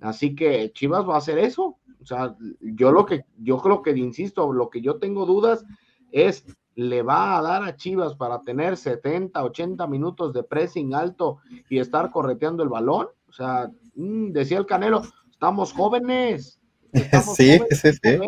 [0.00, 1.76] Así que Chivas va a hacer eso.
[2.00, 5.64] O sea, yo lo que, yo creo que, insisto, lo que yo tengo dudas
[6.12, 11.38] es, ¿le va a dar a Chivas para tener 70, 80 minutos de pressing alto
[11.68, 13.08] y estar correteando el balón?
[13.28, 16.60] O sea, mm, decía el Canelo, estamos jóvenes.
[17.36, 18.18] sí, sí, sí.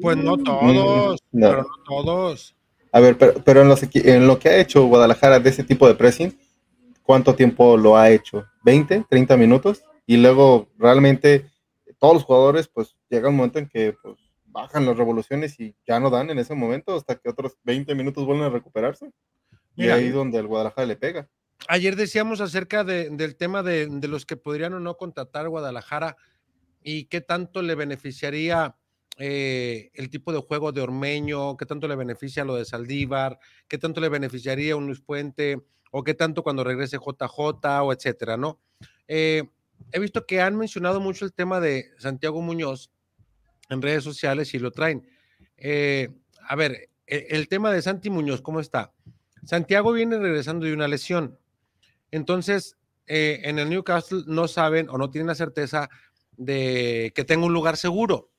[0.00, 0.44] Pues no mm.
[0.44, 2.56] todos, pero no todos.
[2.92, 6.36] A ver, pero, en, en, lo que ha hecho Guadalajara de ese tipo de pressing,
[7.02, 8.44] ¿cuánto tiempo lo ha hecho?
[8.64, 9.84] ¿20, 30 minutos?
[10.06, 11.46] Y luego realmente
[12.00, 14.16] todos los jugadores, pues llega un momento en que pues,
[14.50, 18.24] bajan las revoluciones y ya no dan en ese momento hasta que otros 20 minutos
[18.24, 19.10] vuelven a recuperarse.
[19.76, 21.28] y ahí es donde el Guadalajara le pega.
[21.68, 26.16] Ayer decíamos acerca del tema de, de, los que podrían o no contratar Guadalajara
[26.82, 28.76] y qué tanto le beneficiaría
[29.22, 33.76] eh, el tipo de juego de Ormeño, qué tanto le beneficia lo de Saldívar, qué
[33.76, 38.60] tanto le beneficiaría un Luis Puente, o qué tanto cuando regrese JJ, o etcétera, ¿no?
[39.08, 39.44] Eh,
[39.92, 42.90] he visto que han mencionado mucho el tema de Santiago Muñoz
[43.70, 45.08] en redes sociales y lo traen.
[45.56, 46.08] Eh,
[46.48, 48.92] a ver, el, el, tema de Santi Muñoz, ¿cómo está?
[49.44, 51.38] Santiago viene regresando de una lesión.
[52.10, 55.88] Entonces, en el Newcastle no saben o no tienen la certeza
[56.36, 58.30] de que tenga un lugar seguro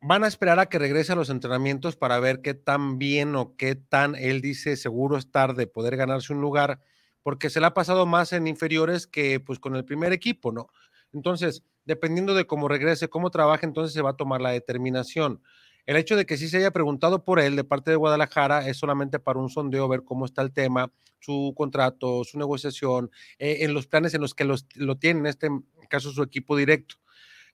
[0.00, 3.56] van a esperar a que regrese a los entrenamientos para ver qué tan bien o
[3.56, 6.80] qué tan él dice seguro estar de poder ganarse un lugar,
[7.22, 10.68] porque se le ha pasado más en inferiores que pues con el primer equipo, ¿no?
[11.12, 15.42] Entonces, dependiendo de cómo regrese, cómo trabaje, entonces se va a tomar la determinación.
[15.86, 18.76] El hecho de que sí se haya preguntado por él de parte de Guadalajara es
[18.76, 23.72] solamente para un sondeo, ver cómo está el tema, su contrato, su negociación, eh, en
[23.72, 25.48] los planes en los que los, lo tiene, en este
[25.88, 26.96] caso su equipo directo.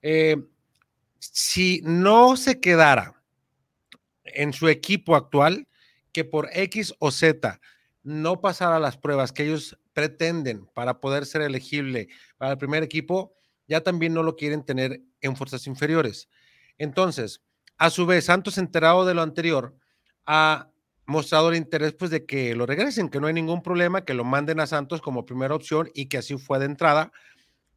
[0.00, 0.36] Eh,
[1.18, 3.22] si no se quedara
[4.24, 5.68] en su equipo actual,
[6.12, 7.60] que por X o Z
[8.02, 13.34] no pasara las pruebas que ellos pretenden para poder ser elegible para el primer equipo,
[13.72, 16.28] ya también no lo quieren tener en fuerzas inferiores.
[16.76, 17.42] Entonces,
[17.78, 19.74] a su vez, Santos enterado de lo anterior,
[20.26, 20.70] ha
[21.06, 24.24] mostrado el interés pues de que lo regresen, que no hay ningún problema, que lo
[24.24, 27.12] manden a Santos como primera opción y que así fue de entrada,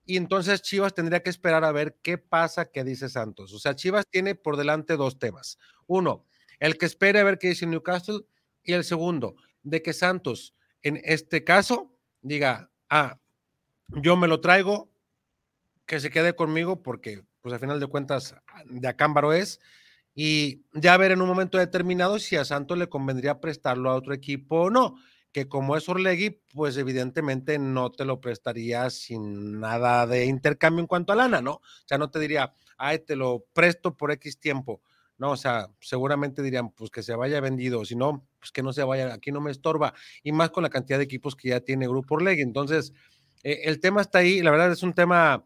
[0.05, 3.53] y entonces Chivas tendría que esperar a ver qué pasa, qué dice Santos.
[3.53, 5.57] O sea, Chivas tiene por delante dos temas.
[5.87, 6.25] Uno,
[6.59, 8.19] el que espere a ver qué dice Newcastle.
[8.63, 11.91] Y el segundo, de que Santos, en este caso,
[12.21, 13.19] diga, ah,
[13.87, 14.91] yo me lo traigo,
[15.85, 19.59] que se quede conmigo, porque, pues, al final de cuentas, de Acámbaro es.
[20.13, 24.13] Y ya ver en un momento determinado si a Santos le convendría prestarlo a otro
[24.13, 24.95] equipo o no
[25.35, 30.87] que como es Orlegui, pues evidentemente no te lo prestaría sin nada de intercambio en
[30.87, 31.55] cuanto a lana, ¿no?
[31.55, 34.81] O sea, no te diría, ay, te lo presto por X tiempo.
[35.17, 38.71] No, o sea, seguramente dirían, pues que se vaya vendido, si no, pues que no
[38.71, 41.59] se vaya, aquí no me estorba, y más con la cantidad de equipos que ya
[41.59, 42.41] tiene Grupo Orlegui.
[42.41, 42.93] Entonces,
[43.43, 45.45] eh, el tema está ahí, la verdad es un tema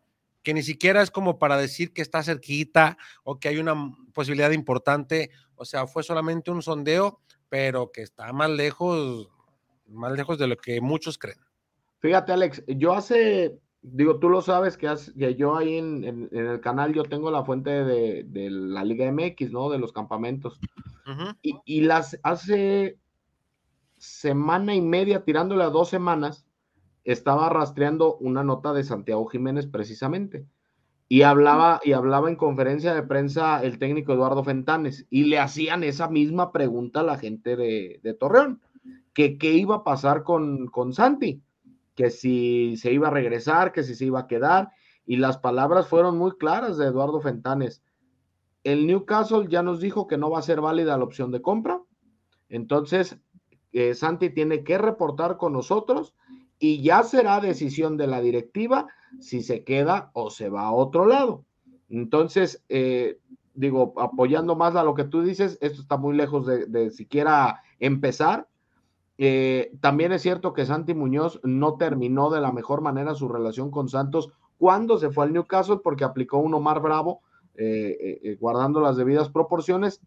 [0.50, 4.50] que ni siquiera es como para decir que está cerquita o que hay una posibilidad
[4.50, 7.20] importante, o sea, fue solamente un sondeo,
[7.50, 9.30] pero que está más lejos,
[9.86, 11.38] más lejos de lo que muchos creen.
[12.00, 16.96] Fíjate, Alex, yo hace, digo, tú lo sabes que, que yo ahí en, el canal
[16.96, 19.70] yo tengo la fuente de, la Liga MX, ¿no?
[19.70, 20.60] De los campamentos.
[21.44, 22.98] y, y, las hace
[23.98, 26.44] semana y media, tirándole a dos semanas,
[27.04, 30.46] estaba rastreando una nota de Santiago Jiménez precisamente.
[31.08, 35.84] Y hablaba, y hablaba en conferencia de prensa el técnico Eduardo Fentanes, y le hacían
[35.84, 38.62] esa misma pregunta a la gente de, Torreón,
[39.14, 41.42] que qué iba a pasar con, con Santi,
[41.96, 44.70] que si se iba a regresar, que si se iba a quedar,
[45.04, 47.82] y las palabras fueron muy claras de Eduardo Fentanes.
[48.64, 51.82] El Newcastle ya nos dijo que no va a ser válida la opción de compra,
[52.50, 53.18] entonces
[53.72, 56.16] eh, Santi tiene que reportar con nosotros
[56.60, 58.88] y ya será decisión de la directiva
[59.20, 61.46] si se queda o se va a otro lado.
[61.90, 63.18] Entonces, eh,
[63.54, 68.48] digo, apoyando más a lo que tú dices, esto está muy lejos de, siquiera empezar.
[69.18, 73.72] Eh, también es cierto que Santi Muñoz no terminó de la mejor manera su relación
[73.72, 77.22] con Santos cuando se fue al Newcastle porque aplicó un Omar Bravo,
[77.56, 80.02] eh, guardando las debidas proporciones,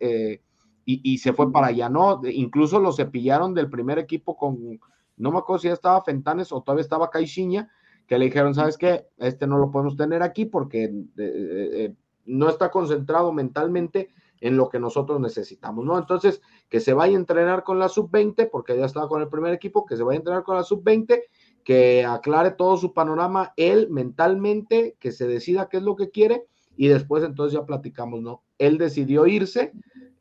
[0.84, 2.20] y, y, se fue para allá, ¿no?
[2.24, 4.80] Incluso lo cepillaron del primer equipo con,
[5.22, 7.70] no me acuerdo si ya estaba Fentanes o todavía estaba Caixinha,
[8.08, 9.06] que le dijeron, ¿sabes qué?
[9.18, 11.94] Este no lo podemos tener aquí porque eh, eh, eh,
[12.26, 14.10] no está concentrado mentalmente
[14.40, 15.96] en lo que nosotros necesitamos, ¿no?
[15.96, 19.54] Entonces, que se vaya a entrenar con la sub-20, porque ya estaba con el primer
[19.54, 21.22] equipo, que se vaya a entrenar con la sub-20,
[21.62, 26.48] que aclare todo su panorama él mentalmente, que se decida qué es lo que quiere
[26.76, 28.42] y después entonces ya platicamos, ¿no?
[28.58, 29.72] Él decidió irse,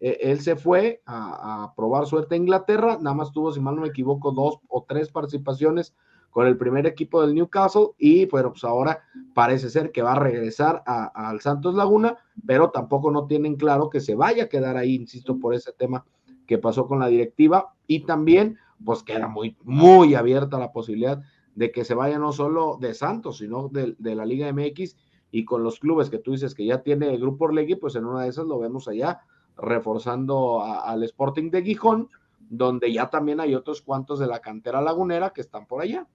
[0.02, 3.82] eh, él se fue a, probar suerte a Inglaterra, nada más tuvo, si mal no
[3.82, 5.96] me equivoco, dos o tres participaciones
[6.32, 9.04] con el primer equipo del Newcastle y bueno, pues ahora
[9.36, 14.00] parece ser que va a regresar al Santos Laguna, pero tampoco no tienen claro que
[14.00, 16.04] se vaya a quedar ahí, insisto, por ese tema
[16.48, 17.76] que pasó con la directiva.
[17.86, 21.22] Y también pues queda muy, muy abierta la posibilidad
[21.54, 24.96] de que se vaya no solo de Santos, sino de, de la Liga MX
[25.32, 28.06] y con los clubes que tú dices que ya tiene el Grupo Orlegui, pues en
[28.06, 29.22] una de esas lo vemos allá
[29.58, 32.10] reforzando al Sporting de Gijón,
[32.50, 36.06] donde ya también hay otros cuantos de la cantera lagunera que están por allá.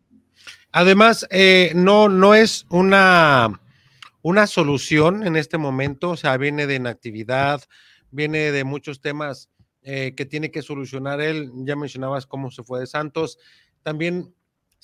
[0.72, 3.61] Además, eh, no, no es una,
[4.22, 7.62] una solución en este momento, o sea, viene de inactividad,
[8.11, 9.49] viene de muchos temas
[9.82, 11.53] eh, que tiene que solucionar él.
[11.64, 13.39] Ya mencionabas cómo se fue de Santos.
[13.82, 14.34] También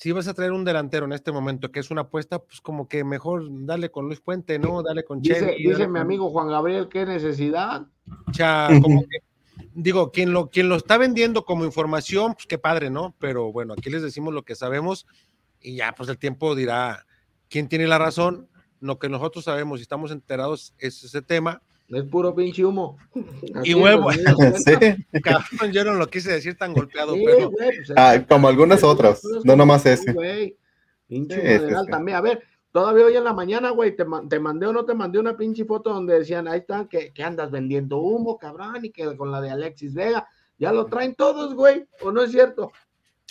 [0.03, 2.89] si vas a traer un delantero en este momento que es una apuesta, pues como
[2.89, 4.83] que mejor dale con Luis Puente, ¿no?
[4.83, 7.87] Dale con Dice, dice mi amigo Juan Gabriel, ¿qué necesidad?
[8.33, 9.19] Ya, como que,
[9.73, 13.15] digo, quien lo, quien lo está vendiendo como información, pues qué padre, ¿no?
[13.17, 15.07] Pero bueno, aquí les decimos lo que sabemos
[15.61, 17.05] y ya, pues el tiempo dirá
[17.47, 18.49] quién tiene la razón.
[18.81, 22.97] Lo que nosotros sabemos y estamos enterados es ese tema es puro pinche humo.
[23.63, 24.09] y huevo.
[25.23, 27.51] Cabrón, yo no lo quise decir tan golpeado, pero.
[27.51, 30.13] Pues, ah, como algunas otras, no nomás ese.
[31.07, 31.59] Pinche
[31.89, 32.17] también.
[32.17, 35.19] A ver, todavía hoy en la mañana, güey, te, te, mandé o no te mandé
[35.19, 39.15] una pinche foto donde decían, ahí están, que, que andas vendiendo humo, cabrón, y que
[39.15, 40.27] con la de Alexis Vega.
[40.57, 42.71] Ya lo traen todos, güey, ¿o no es cierto?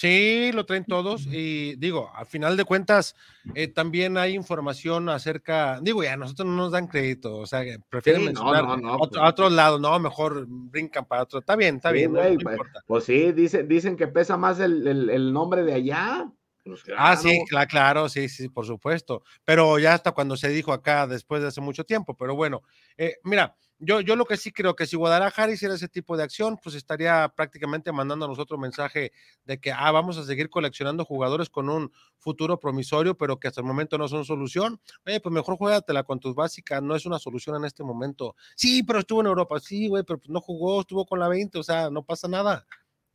[0.02, 3.14] Sí, lo traen todos y digo, al final de cuentas,
[3.54, 8.24] eh, también hay información acerca, digo, ya nosotros no nos dan crédito, o sea, prefieren
[8.24, 9.10] mencionar a, pues.
[9.22, 12.12] otros lados, no, mejor brincan para otro, está bien, está bien.
[12.12, 16.28] pues, pues, sí, dicen, dicen que pesa más el, nombre de allá.
[16.64, 21.08] Pues ah, sí, claro, sí, sí, por supuesto, pero ya hasta cuando se dijo acá
[21.08, 22.62] después de hace mucho tiempo, pero bueno,
[22.96, 26.22] eh, mira, yo, yo lo que sí creo que si Guadalajara hiciera ese tipo de
[26.22, 29.10] acción, pues estaría prácticamente mandándonos otro mensaje
[29.44, 33.60] de que, ah, vamos a seguir coleccionando jugadores con un futuro promisorio, pero que hasta
[33.60, 34.80] el momento no son solución.
[35.04, 38.36] Oye, pues mejor juégatela con tus básicas, no es una solución en este momento.
[38.54, 41.58] Sí, pero estuvo en Europa, sí, güey, pero pues no jugó, estuvo con la 20,
[41.58, 42.64] o sea, no pasa nada.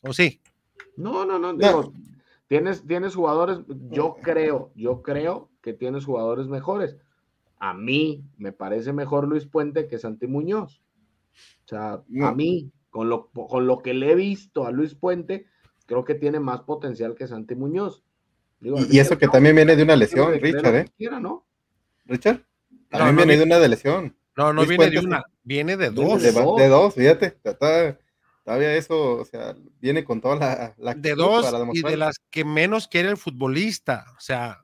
[0.02, 0.42] ¿O sí?
[0.98, 1.94] No, no, no, digo,
[2.48, 6.98] tienes, tienes jugadores, yo creo, yo creo que tienes jugadores mejores
[7.60, 10.82] a mí me parece mejor Luis Puente que Santi Muñoz.
[11.66, 15.48] O sea, a mí, con lo, con lo que le he visto a Luis Puente,
[15.86, 18.04] creo que tiene más potencial que Santi Muñoz.
[18.62, 20.86] y, eso que también viene de una lesión, Richard, ¿eh?
[21.22, 21.46] ¿no?
[22.06, 22.44] Richard,
[22.90, 24.16] también viene de una lesión.
[24.36, 26.22] No, no viene de una, viene de dos.
[26.22, 27.38] De, de dos, fíjate.
[27.44, 27.98] Está,
[28.48, 32.46] todavía eso, o sea, viene con toda la, la de dos y de las que
[32.46, 34.62] menos quiere el futbolista, o sea,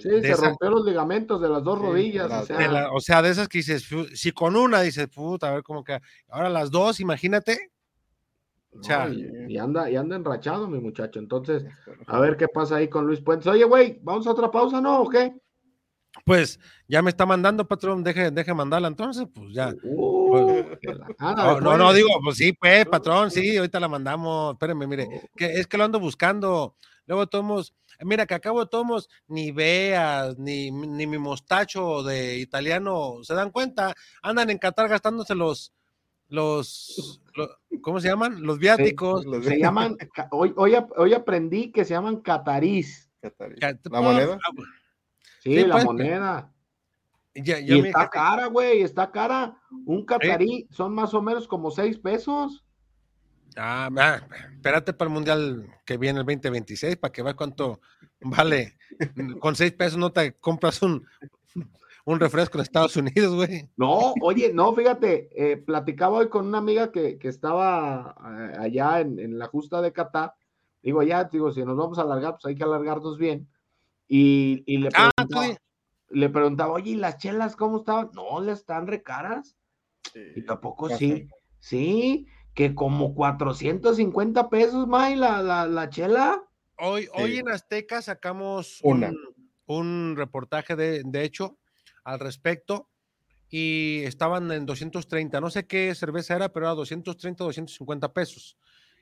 [0.00, 2.88] sí, se rompió los ligamentos de las dos rodillas, o, sea.
[2.92, 6.00] o sea, de esas que dices, si con una dices, puta, a ver cómo que,
[6.28, 7.70] ahora las dos, imagínate.
[8.76, 11.20] O sea, y, anda, y anda enrachado, mi muchacho.
[11.20, 11.64] Entonces,
[12.08, 13.46] a ver qué pasa ahí con Luis Puentes.
[13.46, 15.02] Oye, güey, ¿vamos a otra pausa, no?
[15.02, 15.34] ¿O qué?
[16.24, 16.58] Pues
[16.88, 19.74] ya me está mandando, patrón, deje, deje mandarla entonces, pues ya.
[19.82, 20.20] Uh,
[20.82, 21.96] Pues, la- no, no, no, pues.
[21.96, 24.52] digo, pues sí, pues, patrón, sí, ahorita la mandamos.
[24.54, 26.76] Espérenme, mire, que es que lo ando buscando.
[27.06, 33.16] Luego tomos, mira, que acabo de tomos, ni veas, ni, ni mi mostacho de italiano,
[33.22, 33.92] ¿se dan cuenta?
[34.22, 35.72] Andan en Qatar gastándose los,
[36.28, 38.42] los, lo- ¿cómo se llaman?
[38.42, 39.24] Los viáticos.
[39.42, 39.96] Se llaman,
[40.30, 43.10] hoy, hoy, hoy aprendí que se llaman catarís.
[43.90, 44.38] ¿La moneda?
[44.46, 44.52] ah,
[45.40, 46.52] Sí, Sí, la pues, moneda.
[47.34, 49.56] Ya, ya Y mi está cara, güey, está cara.
[49.86, 52.64] Un catarí son más o menos como seis pesos.
[53.56, 54.20] Ah, ah,
[54.54, 57.80] espérate para el mundial que viene el 2026 para que veas cuánto
[58.20, 58.76] vale.
[59.40, 61.06] Con seis pesos no te compras un,
[62.04, 63.68] un refresco en Estados Unidos, güey.
[63.76, 69.00] No, oye, no, fíjate, eh, platicaba hoy con una amiga que, que estaba eh, allá
[69.00, 70.34] en, en la justa de Qatar.
[70.82, 73.48] Digo, ya, digo, si nos vamos a alargar, pues hay que alargarnos bien.
[74.12, 75.56] Y, y le, Ah, preguntaba,
[76.08, 78.10] le preguntaba, oye, ¿y las chelas cómo estaban?
[78.12, 79.56] No, le están recaras.
[80.34, 81.28] Y tampoco sí.
[81.60, 86.42] Sí, que como 450 pesos, May, la, la, la chela.
[86.76, 87.38] Hoy, hoy Sí.
[87.38, 89.10] en Azteca sacamos Una.
[89.10, 89.16] un,
[89.66, 91.58] un reportaje de, de hecho
[92.02, 92.88] al respecto
[93.48, 95.40] y estaban en 230.
[95.40, 98.56] No sé qué cerveza era, pero era 230, 250 pesos.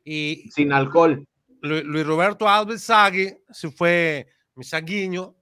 [0.05, 1.25] Y Sin alcohol.
[1.63, 4.27] Lu- Luis Roberto Alves Sague se fue
[4.65, 5.35] saguiño.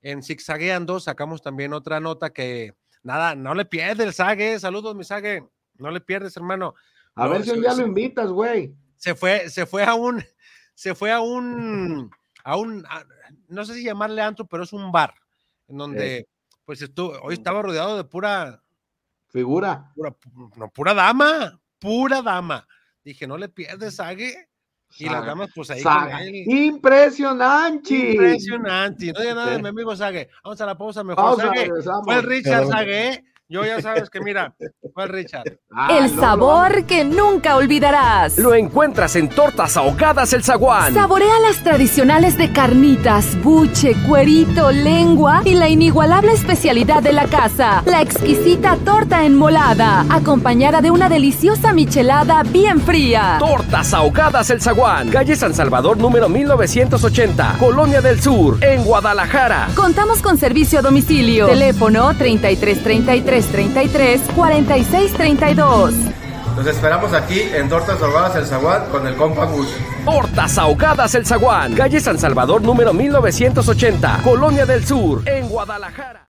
[0.00, 4.58] En Zigzagueando sacamos también otra nota que nada, no le pierdes Sague.
[4.58, 5.46] Saludos, mi Sague.
[5.74, 6.74] No le pierdes, hermano.
[7.14, 8.74] A No, ver si un día lo invitas, güey.
[8.96, 10.22] Se fue, se fue a un,
[10.74, 12.10] se fue a un,
[12.44, 13.04] a un, a-
[13.48, 15.14] no sé si llamarle antro, pero es un bar
[15.68, 16.28] en donde,
[16.64, 18.62] pues estuvo, hoy estaba rodeado de pura,
[19.28, 19.92] Figura.
[19.94, 20.16] pura,
[20.56, 22.66] no, pura dama, pura dama.
[23.04, 24.48] Dije, no le pierdes, Sague.
[24.98, 26.18] Y las damas, pues ahí saga.
[26.18, 26.34] con él.
[26.46, 28.12] Impresionante.
[28.12, 29.12] Impresionante.
[29.12, 30.28] No diga nada de mi amigo Sague.
[30.44, 31.24] Vamos a la pausa mejor.
[31.24, 31.70] Pausa, Sague.
[32.04, 32.66] Fue el Richard.
[32.68, 33.24] Sague.
[33.48, 34.54] Yo ya sabes que mira,
[34.94, 35.42] fue el Richard.
[35.70, 38.38] Ah, El no, no, sabor que nunca olvidarás.
[38.38, 40.94] Lo encuentras en Tortas Ahogadas El Zaguán.
[40.94, 47.82] Saborea las tradicionales de carnitas, buche, cuerito, lengua y la inigualable especialidad de la casa,
[47.84, 53.36] la exquisita torta enmolada, acompañada de una deliciosa michelada bien fría.
[53.38, 55.10] Tortas Ahogadas El Zaguán.
[55.10, 57.56] Calle San Salvador número 1980.
[57.58, 58.64] Colonia del Sur.
[58.64, 59.68] En Guadalajara.
[59.74, 61.48] Contamos con servicio a domicilio.
[61.48, 62.82] Teléfono 33
[63.46, 65.94] 33 33 46 32.
[66.56, 69.68] Los esperamos aquí en Tortas Ahogadas El Zaguán con el compa Gus.
[70.04, 71.74] Tortas Ahogadas El Zaguán.
[71.74, 74.20] Calle San Salvador número 1980.
[74.22, 75.26] Colonia del Sur.
[75.26, 76.28] En Guadalajara.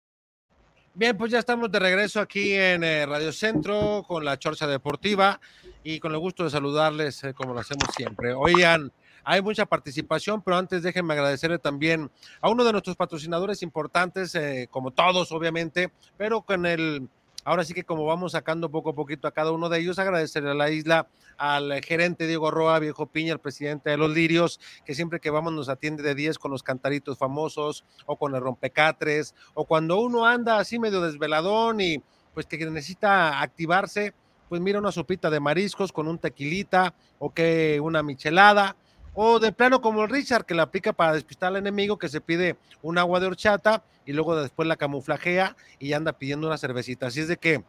[0.94, 5.38] Bien, pues ya estamos de regreso aquí en eh, Radio Centro con la Chorcha Deportiva
[5.84, 8.32] y con el gusto de saludarles eh, como lo hacemos siempre.
[8.32, 8.90] Oigan,
[9.28, 12.08] hay mucha participación, pero antes déjenme agradecerle también
[12.40, 17.08] a uno de nuestros patrocinadores importantes, eh, como todos obviamente, pero con el,
[17.44, 20.52] ahora sí que como vamos sacando poco a poquito a cada uno de ellos, agradecerle
[20.52, 21.08] a la isla,
[21.38, 25.52] al gerente Diego Roa, Viejo Piña, el presidente de los Lirios, que siempre que vamos
[25.52, 30.24] nos atiende de 10 con los cantaritos famosos o con el rompecatres, o cuando uno
[30.24, 32.00] anda así medio desveladón y
[32.32, 34.14] pues que necesita activarse,
[34.48, 38.76] pues mira una sopita de mariscos con un tequilita o que una michelada.
[39.18, 42.20] O de plano como el Richard, que la aplica para despistar al enemigo, que se
[42.20, 47.06] pide un agua de horchata y luego después la camuflajea y anda pidiendo una cervecita.
[47.06, 47.64] Así es de que,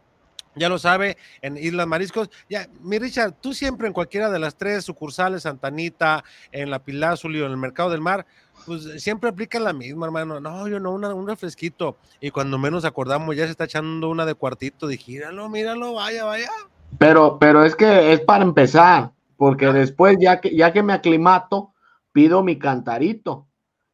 [0.55, 2.29] ya lo sabe, en Islas Mariscos.
[2.49, 7.39] Ya, mi Richard, tú siempre en cualquiera de las tres sucursales, Santanita, en la Pilázuli
[7.39, 8.25] o en el Mercado del Mar,
[8.65, 10.41] pues siempre aplica la misma, hermano.
[10.41, 11.95] No, yo no, una- un refresquito.
[12.19, 14.85] Y cuando menos acordamos, ya se está echando una de cuartito.
[14.87, 16.49] Dije, míralo, vaya, vaya.
[16.97, 21.73] Pero, pero es que es para empezar, porque después, ya que, ya que me aclimato,
[22.11, 23.47] pido mi cantarito.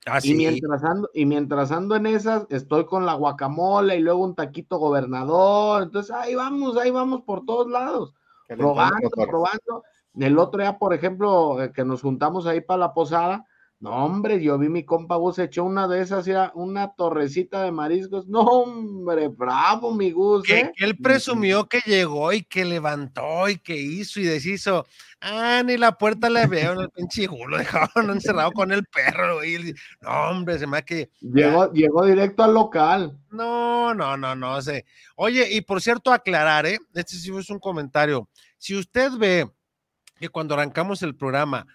[0.06, 0.32] Así.
[0.32, 4.36] Y mientras ando, y mientras ando en esas, estoy con la guacamole y luego un
[4.36, 5.84] taquito gobernador.
[5.84, 8.14] Entonces, ahí vamos, ahí vamos por todos lados,
[8.48, 9.84] probando, probando.
[10.16, 13.46] El otro día, por ejemplo, eh, que nos juntamos ahí para la posada,
[13.84, 18.26] no, hombre, yo vi mi compa Gus echó una de esas, una torrecita de mariscos.
[18.30, 20.72] No, hombre, bravo, mi Gus, ¿eh?
[20.74, 24.86] que él presumió que llegó y que levantó y que hizo y deshizo.
[25.20, 29.44] Ah, ni la puerta le veo, el pinche lo dejaron encerrado con el perro.
[29.44, 31.10] Y no, hombre, se me ha que.
[31.20, 33.20] Llegó, llegó directo al local.
[33.32, 34.86] No, no, no, no sé.
[35.18, 36.80] Oye, y por cierto, aclarar, ¿eh?
[36.94, 38.30] Este sí es un comentario.
[38.58, 39.52] Si usted ve
[40.18, 41.68] que cuando arrancamos el programa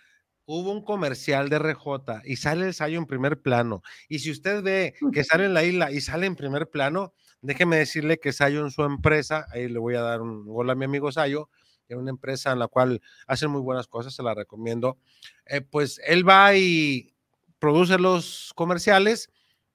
[0.51, 4.62] hubo un comercial de RJ y sale el Sayo en primer plano, y si usted
[4.62, 8.62] ve que sale en la isla y sale en primer plano, déjeme decirle que Sayo
[8.64, 11.51] en su empresa, ahí le voy a dar un gol a mi amigo Sayo,
[11.86, 14.99] es una empresa en la cual hacen muy buenas cosas, se la recomiendo.
[15.46, 17.14] Eh, pues él va y
[17.59, 19.30] produce los comerciales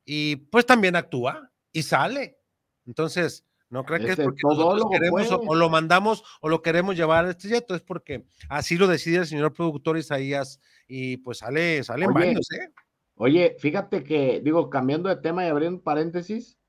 [0.05, 1.51] y pues también actúa.
[1.71, 2.37] y sale.
[2.85, 3.43] Entonces,
[3.73, 5.49] no creo que es porque todólogo queremos o, puede.
[5.49, 9.17] o lo mandamos o lo queremos llevar a este yeto, es porque así lo decide
[9.17, 12.69] el señor productor Isaías y pues sale, salen Oye, varios, ¿eh?
[13.15, 16.59] Oye, fíjate que, digo, cambiando de tema y abriendo paréntesis,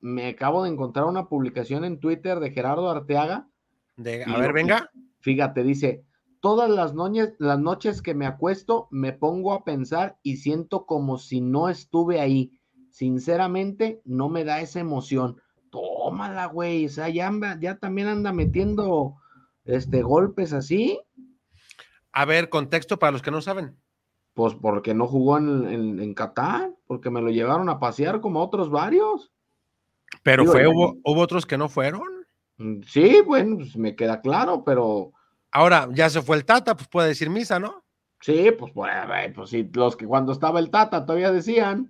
[0.00, 3.48] me acabo de encontrar una publicación en Twitter de Gerardo Arteaga.
[3.96, 4.90] De, a ver, lo- venga.
[5.20, 6.04] Fíjate, dice,
[6.40, 11.16] todas las noches, las noches que me acuesto me pongo a pensar y siento como
[11.16, 12.52] si no estuve ahí.
[12.90, 15.40] Sinceramente, no me da esa emoción.
[15.70, 16.86] Tómala, güey.
[16.86, 19.16] O sea, ya, anda- ya también anda metiendo
[19.64, 21.00] este, golpes así.
[22.12, 23.76] A ver, contexto para los que no saben.
[24.34, 28.42] Pues porque no jugó en, en, en Qatar, porque me lo llevaron a pasear como
[28.42, 29.32] otros varios.
[30.22, 32.02] Pero Digo, fue, hubo, hubo otros que no fueron.
[32.58, 35.12] Mm, Sí, bueno, pues me queda claro, pero
[35.52, 37.84] Ahora, ya se fue el Tata, pues puede decir misa, ¿no?
[38.20, 38.92] sí, pues, pues,
[39.34, 41.88] pues sí, los que cuando estaba el Tata todavía decían.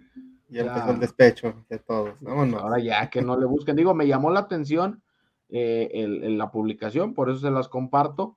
[0.50, 0.72] Ya Ya.
[0.72, 2.20] empezó el despecho de todos.
[2.20, 2.60] Vámonos.
[2.62, 3.76] Ahora ya que no le busquen.
[3.76, 5.02] Digo, me llamó la atención
[5.48, 8.36] eh, el- el- la publicación, por eso se las comparto,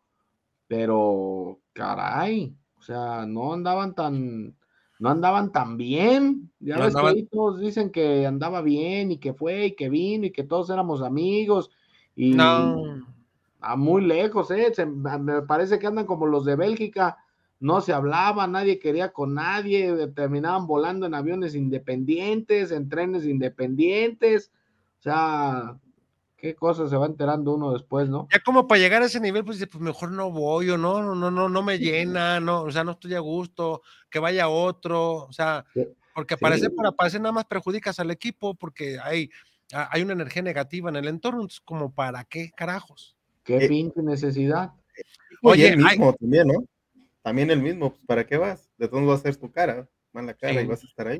[0.67, 4.55] pero caray, o sea, no andaban tan,
[4.99, 6.51] no andaban tan bien.
[6.59, 9.75] Ya No ves andaban- que ahí todos dicen que andaba bien y que fue y
[9.75, 11.69] que vino y que todos éramos amigos
[12.15, 12.81] y No.
[13.61, 14.73] a muy lejos, ¿eh?
[14.73, 17.17] Se- me parece que andan como los de Bélgica,
[17.63, 24.51] no se hablaba, nadie quería con nadie, terminaban volando en aviones independientes, en trenes independientes,
[24.99, 25.79] o sea,
[26.35, 28.27] qué cosas se va enterando uno después, ¿no?
[28.33, 31.01] Ya como para llegar a ese nivel, pues dice, pues mejor no voy o no,
[31.01, 34.49] no, no, no, no me llena, no, o sea, no estoy a gusto, que vaya
[34.49, 35.63] otro, o sea,
[36.13, 36.41] porque Sí.
[36.41, 39.29] parece para parecer nada más perjudicas al equipo porque hay,
[39.71, 43.15] hay una energía negativa en el entorno, entonces como para qué carajos.
[43.45, 44.73] Qué Eh, pinche necesidad.
[45.41, 46.65] Oye, Oye, el mismo también, ¿no?
[47.23, 48.69] También el mismo, pues, ¿para qué vas?
[48.77, 50.59] De todos vas a hacer tu cara, mala cara Sí.
[50.59, 51.19] y vas a estar ahí.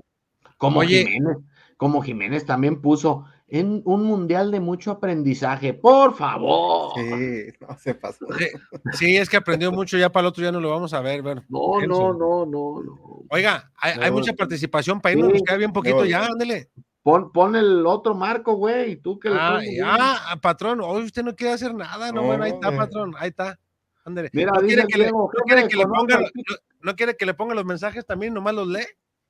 [0.58, 1.06] Como Oye.
[1.06, 1.38] Jiménez,
[1.78, 6.92] como Jiménez también puso en un mundial de mucho aprendizaje, por favor.
[6.96, 8.26] Sí, no se pasó.
[8.38, 8.46] Sí,
[8.94, 11.22] sí, es que aprendió mucho, ya para el otro ya no lo vamos a ver,
[11.22, 11.44] ver.
[11.50, 13.24] No, no, no, no, no.
[13.30, 15.34] Oiga, hay, mucha participación para irnos, Sí.
[15.36, 16.70] nos queda bien poquito No, ya, ándele.
[17.02, 19.86] Pon, pon el otro marco, güey, tú que le Ah, pones y- bien.
[19.88, 23.30] ah, patrón, hoy usted no quiere hacer nada, no, No, bueno, ahí está, patrón, ahí
[23.30, 23.60] está.
[24.06, 26.56] Mira, no, quiere que le, Diego, no quiere jefe, que le conoce ponga, al no,
[26.82, 28.86] no quiere que le ponga los mensajes también, nomás los lee.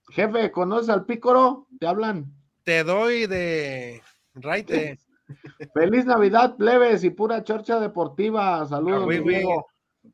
[0.10, 1.68] Jefe, ¿conoces al pícoro?
[1.80, 2.26] Te hablan.
[2.64, 4.02] Te doy de
[4.36, 5.00] raite.
[5.74, 8.66] Feliz Navidad, plebes y pura chorcha deportiva.
[8.66, 9.22] Saludos, Ah.
[9.26, 9.66] Diego.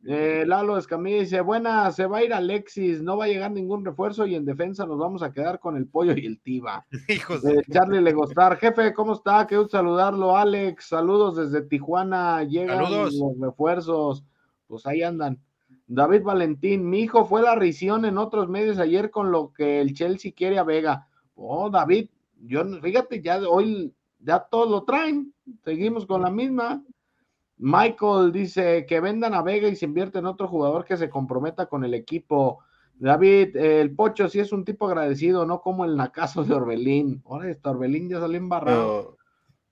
[0.07, 3.83] Eh, Lalo Escamilla dice, buena, se va a ir Alexis, no va a llegar ningún
[3.83, 6.85] refuerzo y en defensa nos vamos a quedar con el pollo y el tiba.
[7.07, 7.55] Hijos de...
[7.55, 9.47] Eh, Charlie Legostar, jefe, ¿cómo está?
[9.47, 10.85] Qué gusto saludarlo, Alex.
[10.89, 13.15] Saludos desde Tijuana, llegan Saludos.
[13.15, 14.23] los refuerzos,
[14.69, 15.41] pues ahí andan.
[15.87, 19.93] David Valentín, mi hijo fue la risión en otros medios ayer con lo que el
[19.93, 21.07] Chelsea quiere a Vega.
[21.35, 22.09] Oh, David,
[22.45, 26.83] yo fíjate, ya hoy ya todos lo traen, seguimos con la misma.
[27.57, 31.65] Michael dice que vendan a Vega y se invierte en otro jugador que se comprometa
[31.65, 32.59] con el equipo.
[32.93, 37.23] David, eh, el Pocho sí es un tipo agradecido, no como el Nacazo de Orbelín.
[37.25, 39.17] Ahora este Orbelín ya salió embarrado.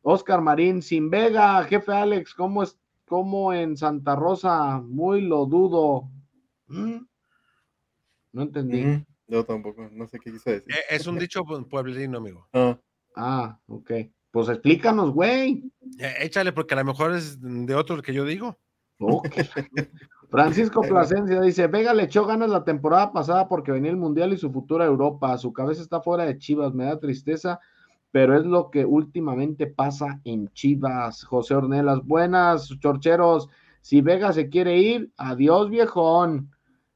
[0.01, 4.79] Oscar Marín, sin Vega, jefe Alex, ¿cómo es como en Santa Rosa?
[4.81, 6.09] Muy lo dudo.
[6.67, 6.97] ¿Mm?
[8.33, 8.83] No entendí.
[8.85, 10.71] mm, yo tampoco, no sé qué quiso decir.
[10.73, 12.47] Eh, Es un dicho pu- pueblerino, amigo.
[12.53, 12.79] No,
[13.15, 13.91] Ah, ok.
[14.29, 15.63] Pues explícanos, güey.
[15.97, 18.59] Eh, échale, porque a lo mejor es de otro que yo digo.
[18.99, 19.23] Ok.
[20.29, 24.37] Francisco Plasencia dice, Vega le echó ganas la temporada pasada porque venía el Mundial y
[24.37, 25.37] su futura Europa.
[25.37, 27.59] Su cabeza está fuera de Chivas, me da tristeza,
[28.11, 31.23] pero es lo que últimamente pasa en Chivas.
[31.23, 33.49] José Ornelas, buenas, chorcheros.
[33.81, 36.51] Si Vega se quiere ir, adiós, viejón.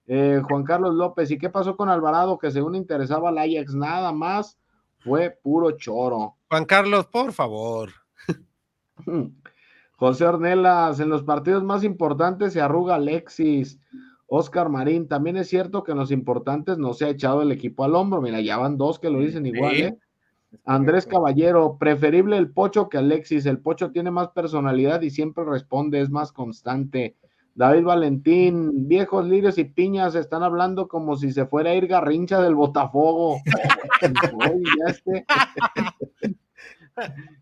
[0.08, 2.38] Eh, Juan Carlos López, ¿y qué pasó con Alvarado?
[2.38, 4.58] Que según interesaba al Ajax, nada más
[5.00, 6.36] fue puro choro.
[6.50, 7.92] Juan Carlos, por favor.
[9.96, 13.80] José Ornelas, en los partidos más importantes se arruga Alexis.
[14.28, 17.84] Oscar Marín, también es cierto que en los importantes no se ha echado el equipo
[17.84, 18.22] al hombro.
[18.22, 19.76] Mira, ya van dos que lo dicen igual.
[19.76, 19.98] ¿eh?
[20.66, 23.46] Andrés Caballero, preferible el Pocho que Alexis.
[23.46, 27.16] El Pocho tiene más personalidad y siempre responde, es más constante.
[27.56, 32.42] David Valentín, viejos lirios y piñas están hablando como si se fuera a ir Garrincha
[32.42, 33.38] del Botafogo.
[34.52, 35.26] Oye, este.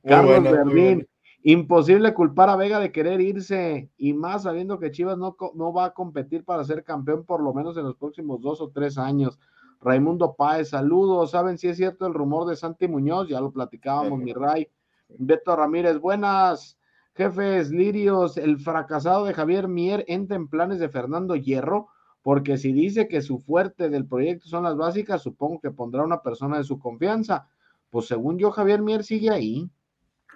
[0.03, 1.03] Carlos bueno, bueno.
[1.43, 5.86] imposible culpar a Vega de querer irse y más sabiendo que Chivas no, no va
[5.86, 9.39] a competir para ser campeón por lo menos en los próximos dos o tres años.
[9.82, 11.32] Raimundo Páez, saludos.
[11.32, 13.30] ¿Saben si es cierto el rumor de Santi Muñoz?
[13.30, 14.68] Ya lo platicábamos, mi Ray.
[15.08, 16.78] Beto Ramírez, buenas.
[17.16, 21.90] Jefes lirios, el fracasado de Javier Mier entra en planes de Fernando Hierro,
[22.22, 26.22] porque si dice que su fuerte del proyecto son las básicas, supongo que pondrá una
[26.22, 27.50] persona de su confianza.
[27.90, 29.70] pues según yo, Javier Mier sigue ahí.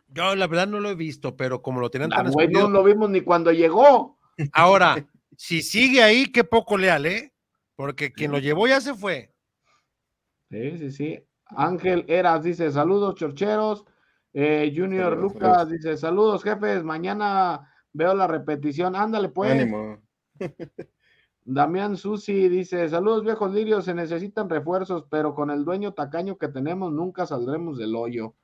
[0.07, 2.69] Yo la verdad no lo he visto, pero como lo tienen Ah, tan güey, no
[2.69, 4.17] lo vimos ni cuando llegó.
[4.51, 7.33] Ahora, si sigue ahí, qué poco leal, ¿eh?
[7.75, 9.32] Porque quien lo llevó ya se fue.
[10.53, 11.27] Sí, sí, sí.
[11.47, 13.85] Ángel Eras dice, saludos, chorcheros.
[14.33, 15.69] Eh, Junior Saludos, Lucas saludos.
[15.69, 16.83] dice, saludos, jefes.
[16.83, 18.95] Mañana veo la repetición.
[18.95, 19.51] Ándale, pues.
[19.51, 19.97] Ánimo.
[21.45, 26.47] Damián Susi dice, saludos viejos lirios, se necesitan refuerzos, pero con el dueño tacaño que
[26.47, 28.35] tenemos nunca saldremos del hoyo.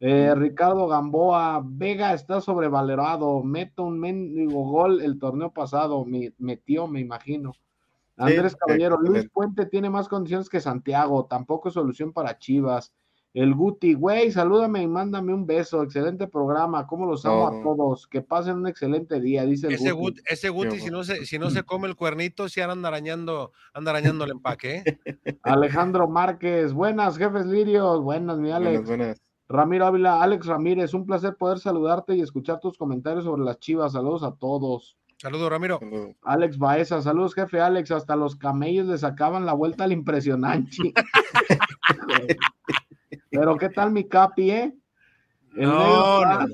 [0.00, 6.88] Eh, Ricardo Gamboa, Vega está sobrevalorado, meto un mendigo gol el torneo pasado, me, metió,
[6.88, 7.52] me imagino.
[8.16, 9.28] Andrés Sí, Caballero, Luis.
[9.32, 12.92] Puente tiene más condiciones que Santiago, tampoco es solución para Chivas.
[13.34, 18.06] El Guti, güey, salúdame y mándame un beso, excelente programa, cómo los amo a todos,
[18.06, 20.20] que pasen un excelente día, dice el Ese, Guti.
[20.20, 23.52] Gut- ese Guti, si no, se, si no se come el cuernito, si anda arañando,
[23.72, 24.98] anda arañando el empaque, ¿eh?
[25.44, 28.84] Alejandro Márquez, buenas jefes lirios, buenas mi Alex.
[28.84, 29.22] Buenas, buenas.
[29.48, 33.92] Ramiro Ávila, Alex Ramírez, un placer poder saludarte y escuchar tus comentarios sobre las chivas.
[33.92, 34.98] Saludos a todos.
[35.22, 35.78] Saludos, Ramiro.
[35.78, 36.16] Saludos.
[36.22, 40.92] Alex Baeza, saludos jefe Alex, hasta los camellos le sacaban la vuelta al impresionante.
[43.30, 44.74] Pero qué tal mi capi, eh?
[45.54, 46.46] El No, no.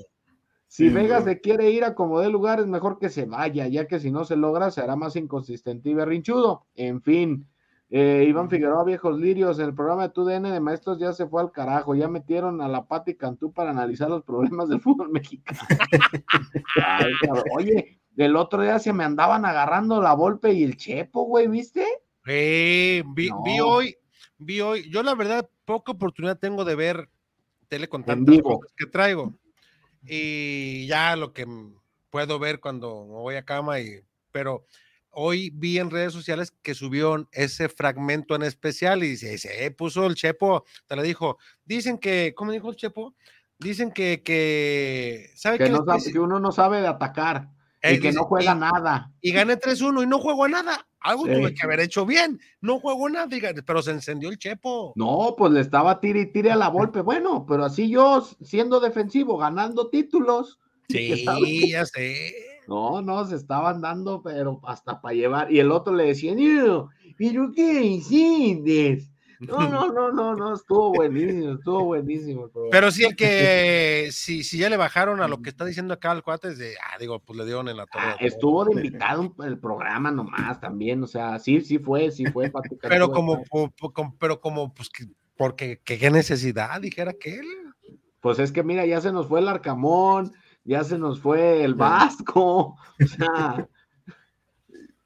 [0.66, 3.66] Si Sí, Vegas se quiere ir a como de lugar, es mejor que se vaya,
[3.68, 6.66] ya que si no se logra, será más inconsistente y berrinchudo.
[6.74, 7.48] En fin,
[7.88, 11.40] eh, Iván Figueroa, viejos lirios, en el programa de TUDN de maestros ya se fue
[11.40, 15.58] al carajo, ya metieron a la Pati Cantú para analizar los problemas del fútbol mexicano.
[16.86, 17.12] Ay.
[17.56, 21.84] Oye, el otro día se me andaban agarrando la Volpe y el Chepo, güey, ¿viste?
[22.26, 23.96] Eh, vi, vi hoy,
[24.38, 27.08] vi hoy, yo la verdad poca oportunidad tengo de ver
[27.68, 29.34] tele con tantas cosas que traigo.
[30.04, 31.46] Y ya lo que
[32.10, 34.00] puedo ver cuando me voy a cama y
[34.30, 34.64] pero
[35.10, 40.06] hoy vi en redes sociales que subió ese fragmento en especial y dice, se puso
[40.06, 41.38] el Chepo, te lo dijo.
[41.64, 43.14] Dicen que, ¿cómo dijo el Chepo?
[43.58, 47.48] Dicen que, que, ¿sabe Que, no sabe- que uno no sabe de atacar
[47.82, 49.12] Y que no juega y- nada.
[49.20, 50.84] y gané 3-1 y no juego a nada.
[51.00, 51.32] Algo Sí.
[51.32, 52.40] tuve que haber hecho bien.
[52.60, 53.28] No juego nada,
[53.64, 54.92] pero se encendió el Chepo.
[54.96, 57.02] No, pues le estaba tire y tire a la Volpe.
[57.02, 60.58] Bueno, pero así yo, siendo defensivo, ganando títulos.
[60.88, 61.38] Sí, estaba-
[61.72, 62.32] ya sé.
[62.66, 65.52] No, no, se estaban dando, pero hasta para llevar.
[65.52, 66.34] Y el otro le decía,
[67.16, 69.04] pero ¿qué hiciste?
[69.40, 72.48] No, no, no, no, no, estuvo buenísimo, estuvo buenísimo.
[72.48, 72.70] programa.
[72.72, 76.10] Pero sí, el que si, si ya le bajaron a lo que está diciendo acá
[76.12, 78.04] el cuate, es de, ah, digo, pues le dieron en la torre.
[78.04, 82.50] Ah, estuvo de invitado el programa nomás también, o sea, sí, sí fue, sí fue.
[82.82, 83.44] Pero como,
[84.18, 87.46] pero como, pues, que- porque, que qué necesidad, dijera que él.
[88.20, 90.32] Pues es que mira, ya se nos fue el Arcamón,
[90.64, 93.68] ya se nos fue el Vasco, o sea,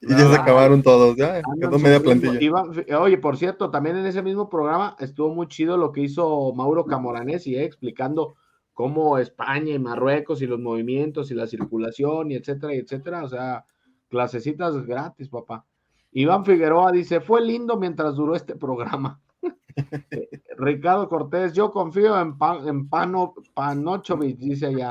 [0.03, 2.40] Y ya se acabaron todos, ya quedó media plantilla.
[2.40, 6.53] Iván- oye, por cierto, también en ese mismo programa estuvo muy chido lo que hizo
[6.55, 8.34] Mauro Camoranesi, eh, explicando
[8.74, 13.28] cómo España y Marruecos y los movimientos y la circulación y etcétera, y etcétera, o
[13.28, 13.64] sea,
[14.09, 15.64] clasecitas gratis, papá.
[16.11, 19.20] Iván Figueroa dice, fue lindo mientras duró este programa.
[20.59, 24.90] Ricardo Cortés, yo confío en, Pan, en Pano, Panochovich, dice allá.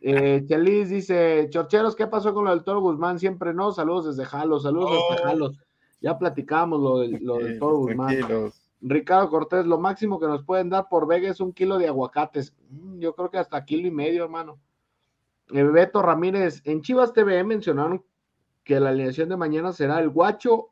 [0.00, 3.18] Eh, Chelis dice, Chorcheros, ¿qué pasó con lo del Toro Guzmán?
[3.18, 5.26] Siempre no, saludos desde Jalos, saludos desde Oh.
[5.26, 5.58] Jalos.
[6.00, 8.08] Ya platicamos lo del, lo del Toro Guzmán.
[8.18, 8.62] Tranquilos.
[8.82, 12.54] Ricardo Cortés, lo máximo que nos pueden dar por Vega es un kilo de aguacates.
[12.70, 14.58] Mm, Yo creo que hasta kilo y medio, hermano.
[15.50, 18.04] Eh, Beto Ramírez, en Chivas TV mencionaron
[18.64, 20.68] que la alineación de mañana será el Guacho,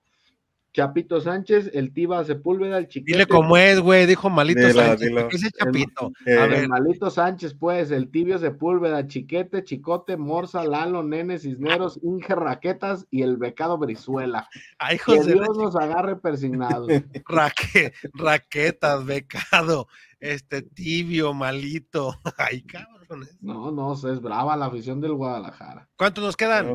[0.74, 3.12] Chapito Sánchez, el Tiba Sepúlveda, el Chiquete.
[3.12, 5.28] Dile cómo es, güey, dijo Malito Dilo, Sánchez, dilo.
[5.30, 6.10] ese chapito.
[6.26, 12.00] Eh, A ver, Malito Sánchez, pues, el Tibio Sepúlveda, Chiquete, Chicote, Morza, Lalo, Nene, Cisneros,
[12.02, 14.48] Inge Raquetas y el Becado Brizuela.
[14.78, 16.88] ay, Que hijos de Dios nos agarre persignados.
[17.28, 19.86] raque- raquetas, becado,
[20.18, 22.14] este tibio, malito.
[22.36, 23.36] Ay, cabrones.
[23.40, 25.88] No, no, es brava la afición del Guadalajara.
[25.96, 26.74] ¿Cuántos nos quedan?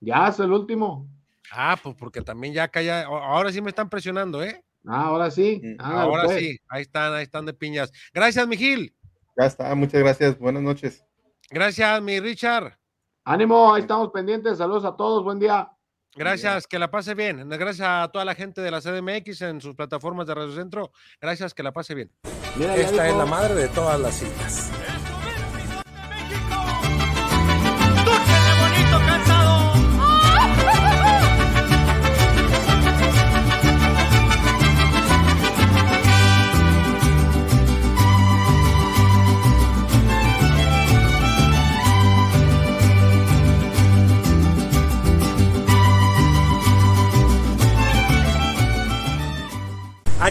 [0.00, 1.06] Ya es el último.
[1.52, 4.62] Ah, pues porque también ya acá ya, ahora sí me están presionando, ¿eh?
[4.86, 5.60] Ah, ahora sí.
[5.62, 5.80] Mm.
[5.80, 6.38] Ándale, ahora pues.
[6.38, 7.92] sí, ahí están, ahí están de piñas.
[8.12, 8.94] Gracias, Mijil.
[9.36, 11.04] Ya está, muchas gracias, buenas noches.
[11.50, 12.78] Gracias, mi Richard.
[13.24, 14.58] Ánimo, ahí estamos pendientes.
[14.58, 15.70] Saludos a todos, buen día.
[16.16, 17.48] Gracias, que la pase bien.
[17.48, 20.90] Gracias a toda la gente de la CDMX en sus plataformas de Radio Centro.
[21.20, 22.10] Gracias, que la pase bien.
[22.56, 24.72] Mira, Esta es la madre de todas las citas.